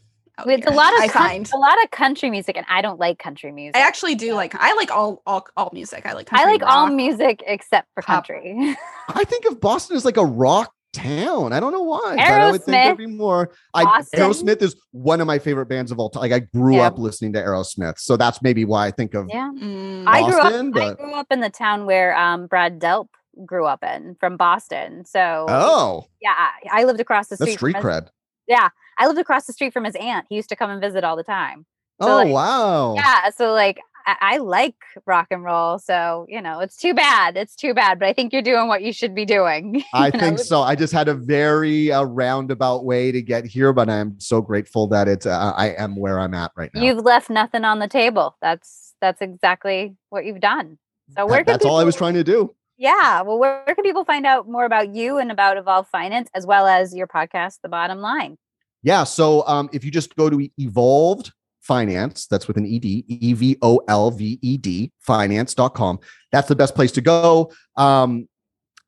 [0.44, 3.18] It's a lot of I find a lot of country music, and I don't like
[3.18, 3.76] country music.
[3.76, 6.04] I actually do like I like all all all music.
[6.04, 8.76] I like I like rock, all music except for country.
[9.08, 11.52] I think of Boston as like a rock town.
[11.52, 12.14] I don't know why.
[12.16, 13.50] But I would think there'd be more.
[13.74, 14.20] I, Boston.
[14.20, 16.20] Aerosmith is one of my favorite bands of all time.
[16.22, 16.86] Like I grew Yeah.
[16.88, 19.28] up listening to Aerosmith, so that's maybe why I think of.
[19.32, 19.50] Yeah.
[19.56, 20.04] Mm.
[20.06, 23.08] I grew up Boston, I grew up in the town where um Brad Delp
[23.44, 25.04] grew up in from Boston.
[25.04, 27.58] So Oh, yeah, I, I lived across the that's street.
[27.72, 28.08] street from his- cred.
[28.48, 28.68] Yeah.
[28.98, 30.24] I lived across the street from his aunt.
[30.30, 31.66] He used to come and visit all the time.
[32.00, 32.94] So, Oh like, wow.
[32.94, 33.30] Yeah.
[33.30, 35.78] So like I, like rock and roll.
[35.78, 37.36] So, you know, it's too bad.
[37.36, 37.98] It's too bad.
[37.98, 39.82] But I think you're doing what you should be doing.
[39.94, 40.20] I know?
[40.20, 40.62] think so.
[40.62, 44.86] I just had a very uh, roundabout way to get here, but I'm so grateful
[44.88, 46.82] that it's uh, I am where I'm at right now.
[46.82, 48.36] You've left nothing on the table.
[48.40, 50.78] That's that's exactly what you've done.
[51.16, 52.54] So where That- can that's all I was trying to do.
[52.78, 53.22] Yeah.
[53.22, 56.46] Well, where, where can people find out more about you and about Evolve Finance as
[56.46, 58.36] well as your podcast, The Bottom Line?
[58.82, 59.04] Yeah.
[59.04, 61.32] So um, if you just go to Evolved
[61.66, 65.98] Finance, that's with an ED, E V O L V E D, finance.com.
[66.30, 67.50] That's the best place to go.
[67.76, 68.28] Um,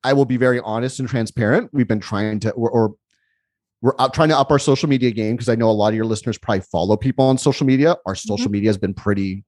[0.03, 1.69] I will be very honest and transparent.
[1.73, 2.95] We've been trying to, or, or
[3.81, 5.95] we're up, trying to up our social media game because I know a lot of
[5.95, 7.97] your listeners probably follow people on social media.
[8.05, 9.43] Our social media has been pretty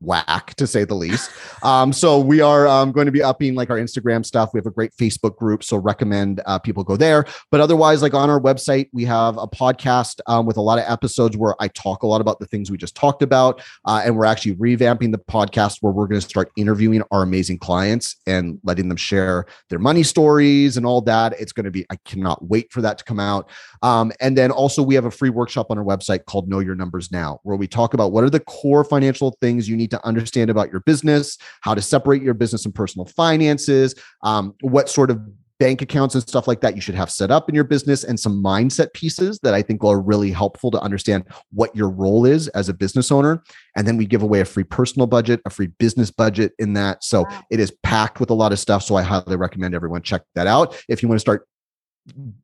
[0.00, 1.30] whack to say the least.
[1.62, 4.50] Um, so we are um, going to be upping like our Instagram stuff.
[4.52, 7.24] We have a great Facebook group, so recommend uh, people go there.
[7.50, 10.84] But otherwise, like on our website, we have a podcast um, with a lot of
[10.86, 14.16] episodes where I talk a lot about the things we just talked about, uh, and
[14.16, 18.58] we're actually revamping the podcast where we're going to start interviewing our amazing clients and
[18.64, 21.38] letting them share their money stories and all that.
[21.40, 23.48] It's going to be I cannot wait for that to come out.
[23.82, 26.74] Um, and then also we have a free workshop on our website called Know Your
[26.74, 30.04] Numbers Now, where we talk about what are the core financial things you need to
[30.06, 35.10] understand about your business, how to separate your business and personal finances, um, what sort
[35.10, 35.20] of
[35.58, 38.20] bank accounts and stuff like that you should have set up in your business, and
[38.20, 42.48] some mindset pieces that I think are really helpful to understand what your role is
[42.48, 43.42] as a business owner.
[43.74, 47.02] And then we give away a free personal budget, a free business budget in that.
[47.02, 47.42] So Wow.
[47.50, 48.82] it is packed with a lot of stuff.
[48.82, 51.48] So I highly recommend everyone check that out if you want to start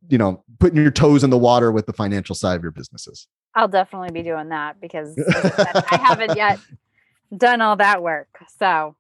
[0.09, 3.29] you know putting your toes in the water with the financial side of your businesses
[3.55, 6.59] I'll definitely be doing that because as I said, I haven't yet
[7.37, 8.29] done all that work.
[8.59, 8.97] So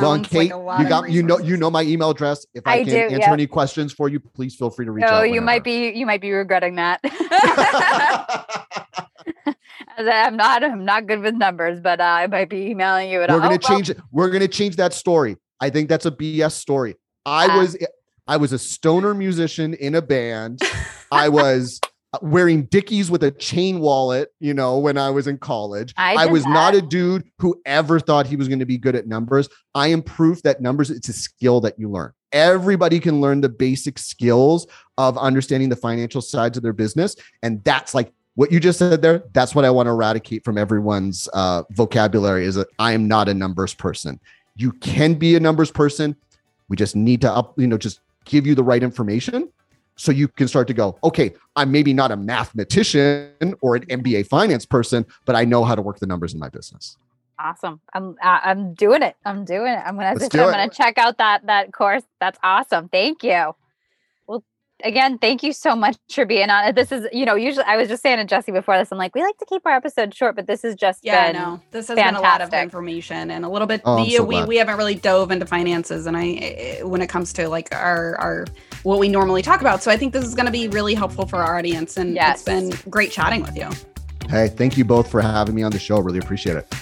[0.00, 2.66] well and Sounds like kate you got you know you know my email address if
[2.66, 3.28] i, I can do, answer yep.
[3.30, 6.06] any questions for you please feel free to reach oh, out you might be you
[6.06, 7.00] might be regretting that.
[7.04, 8.62] I-
[9.98, 13.22] I'm not I'm not good with numbers, but uh, I might be emailing you.
[13.22, 13.42] At we're all.
[13.42, 16.96] gonna Oh, change it we're gonna change that story i think that's a bs story
[17.26, 17.58] i Ah.
[17.58, 17.76] was
[18.26, 20.60] i was a stoner musician in a band
[21.10, 21.80] i was
[22.20, 26.26] wearing dickies with a chain wallet you know when i was in college I I
[26.26, 29.48] was not a dude who ever thought he was going to be good at numbers.
[29.74, 32.12] I am proof that numbers, it's a skill that you learn.
[32.32, 34.66] Everybody can learn the basic skills
[34.98, 37.16] of understanding the financial sides of their business.
[37.42, 39.24] And that's like what you just said there.
[39.32, 43.28] That's what I want to eradicate from everyone's uh, vocabulary is that I am not
[43.28, 44.20] a numbers person.
[44.56, 46.16] You can be a numbers person.
[46.68, 49.50] We just need to up, you know, just give you the right information
[49.96, 54.26] so you can start to go, okay, I'm maybe not a mathematician or an MBA
[54.26, 56.96] finance person, but I know how to work the numbers in my business.
[57.38, 57.80] awesome.
[57.92, 59.16] I'm I- I'm doing it.
[59.24, 59.82] I'm doing it.
[59.84, 62.02] I'm gonna I'm gonna check out that that course.
[62.20, 62.88] That's awesome.
[62.88, 63.54] Thank you.
[64.82, 66.74] Well, again, thank you so much for being on it.
[66.74, 69.14] This is, you know, usually I was just saying to Jesse before this, I'm like,
[69.14, 71.60] we like to keep our episodes short, but this has just Yeah, I been know.
[71.70, 73.80] This has been a lot of information and a little bit.
[73.84, 74.48] Oh, the, so we glad.
[74.48, 78.46] we haven't really dove into finances, and I when it comes to like our our
[78.82, 79.82] what we normally talk about.
[79.82, 82.36] So I think this is going to be really helpful for our audience, and Yes.
[82.36, 83.68] it's been great chatting with you.
[84.28, 85.98] Hey, thank you both for having me on the show.
[86.00, 86.72] Really appreciate it.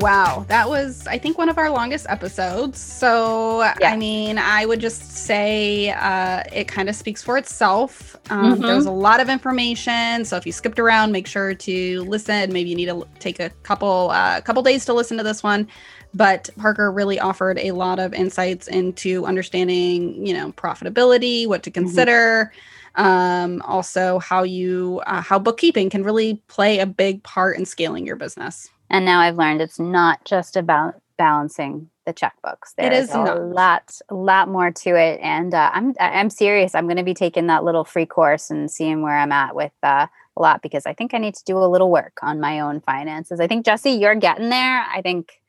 [0.00, 2.78] Wow, that was I think one of our longest episodes.
[2.78, 3.92] So Yeah.
[3.92, 8.16] I mean, I would just say uh, it kind of speaks for itself.
[8.30, 8.66] Um, Mhm.
[8.66, 12.52] There's a lot of information, so if you skipped around, make sure to listen.
[12.52, 15.68] Maybe you need to take a couple uh, couple days to listen to this one.
[16.14, 21.70] But Parker really offered a lot of insights into understanding, you know, profitability, what to
[21.70, 22.52] consider.
[22.94, 28.06] Um, also, how you uh, how bookkeeping can really play a big part in scaling
[28.06, 28.70] your business.
[28.90, 32.72] And now I've learned it's not just about balancing the checkbooks.
[32.78, 33.40] It There's is a not.
[33.42, 35.18] lot, a lot more to it.
[35.22, 36.74] And uh, I'm, I'm serious.
[36.74, 39.72] I'm going to be taking that little free course and seeing where I'm at with
[39.82, 40.06] uh,
[40.36, 42.80] a lot because I think I need to do a little work on my own
[42.80, 43.40] finances.
[43.40, 44.84] I think Jesse, you're getting there.
[44.94, 45.40] I think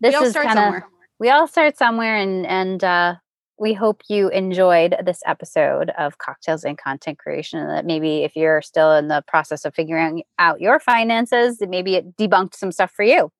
[0.00, 0.86] this we all is start kind of somewhere.
[1.18, 3.14] we all start somewhere and and uh
[3.58, 8.36] we hope you enjoyed this episode of cocktails and content creation and that maybe if
[8.36, 12.72] you're still in the process of figuring out your finances that maybe it debunked some
[12.72, 13.32] stuff for you.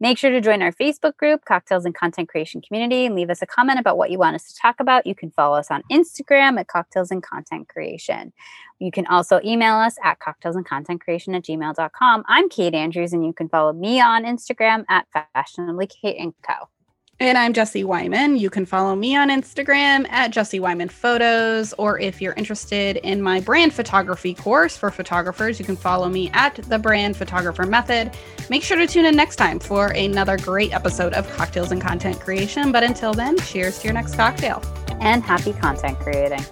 [0.00, 3.42] Make sure to join our facebook group cocktails and content creation community and leave us
[3.42, 5.06] a comment about what you want us to talk about.
[5.06, 8.32] You can follow us on instagram at cocktails and content creation.
[8.80, 13.12] You can also email us at cocktails and content creation at gmail.com i'm kate andrews
[13.12, 16.68] and you can follow me on instagram at fashionably kate and co
[17.20, 18.36] and I'm Jesse Wyman.
[18.36, 23.22] You can follow me on Instagram at Jesse Wyman Photos, or if you're interested in
[23.22, 28.10] my brand photography course for photographers, you can follow me at The Brand Photographer Method.
[28.50, 32.20] Make sure to tune in next time for another great episode of Cocktails and Content
[32.20, 32.72] Creation.
[32.72, 34.62] But until then, cheers to your next cocktail
[35.00, 36.44] and happy content creating.